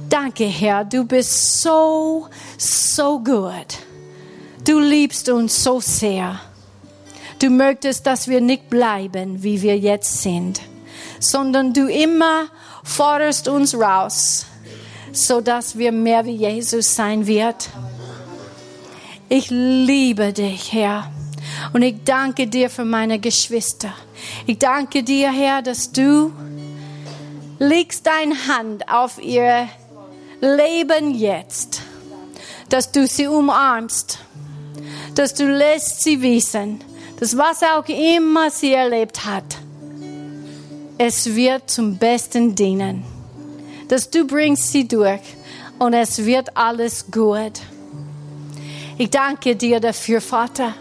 Danke, 0.09 0.45
Herr, 0.45 0.83
du 0.83 1.05
bist 1.05 1.61
so, 1.61 2.27
so 2.57 3.19
gut. 3.19 3.77
Du 4.65 4.79
liebst 4.79 5.29
uns 5.29 5.63
so 5.63 5.79
sehr. 5.79 6.39
Du 7.39 7.49
möchtest, 7.49 8.05
dass 8.05 8.27
wir 8.27 8.41
nicht 8.41 8.69
bleiben, 8.69 9.41
wie 9.41 9.61
wir 9.61 9.77
jetzt 9.77 10.21
sind, 10.21 10.61
sondern 11.21 11.73
du 11.73 11.87
immer 11.87 12.47
forderst 12.83 13.47
uns 13.47 13.73
raus, 13.75 14.45
so 15.13 15.39
dass 15.39 15.77
wir 15.77 15.91
mehr 15.91 16.25
wie 16.25 16.35
Jesus 16.35 16.95
sein 16.95 17.27
wird. 17.27 17.69
Ich 19.29 19.49
liebe 19.49 20.33
dich, 20.33 20.73
Herr. 20.73 21.09
Und 21.73 21.83
ich 21.83 22.03
danke 22.03 22.47
dir 22.47 22.69
für 22.69 22.85
meine 22.85 23.19
Geschwister. 23.19 23.93
Ich 24.45 24.57
danke 24.57 25.03
dir, 25.03 25.31
Herr, 25.31 25.61
dass 25.61 25.91
du 25.91 26.33
legst 27.59 28.07
deine 28.07 28.35
Hand 28.47 28.89
auf 28.89 29.21
ihr 29.21 29.69
Leben 30.41 31.13
jetzt, 31.13 31.81
dass 32.69 32.91
du 32.91 33.05
sie 33.05 33.27
umarmst, 33.27 34.17
dass 35.13 35.35
du 35.35 35.45
lässt 35.45 36.01
sie 36.01 36.21
wissen, 36.21 36.83
dass 37.19 37.37
was 37.37 37.61
auch 37.61 37.87
immer 37.87 38.49
sie 38.49 38.73
erlebt 38.73 39.25
hat, 39.25 39.57
es 41.03 41.35
wird 41.35 41.67
zum 41.67 41.97
Besten 41.97 42.53
dienen, 42.53 43.03
dass 43.87 44.11
du 44.11 44.27
bringst 44.27 44.71
sie 44.71 44.87
durch 44.87 45.35
und 45.79 45.95
es 45.95 46.23
wird 46.25 46.55
alles 46.55 47.09
gut. 47.09 47.53
Ich 48.99 49.09
danke 49.09 49.55
dir 49.55 49.79
dafür, 49.79 50.21
Vater. 50.21 50.75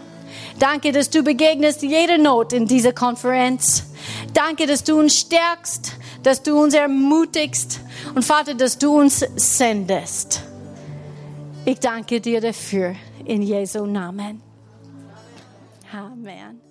Danke, 0.59 0.91
dass 0.91 1.09
du 1.09 1.23
begegnest 1.23 1.81
jeder 1.81 2.19
Not 2.19 2.53
in 2.53 2.67
dieser 2.67 2.93
Konferenz. 2.93 3.83
Danke, 4.31 4.67
dass 4.67 4.83
du 4.83 4.99
uns 4.99 5.17
stärkst, 5.17 5.93
dass 6.21 6.43
du 6.43 6.61
uns 6.61 6.75
ermutigst 6.75 7.79
und 8.13 8.23
Vater, 8.23 8.53
dass 8.53 8.77
du 8.77 8.99
uns 8.99 9.25
sendest. 9.37 10.43
Ich 11.65 11.79
danke 11.79 12.21
dir 12.21 12.39
dafür 12.39 12.93
in 13.25 13.41
Jesu 13.41 13.87
Namen. 13.87 14.39
Amen. 15.91 16.70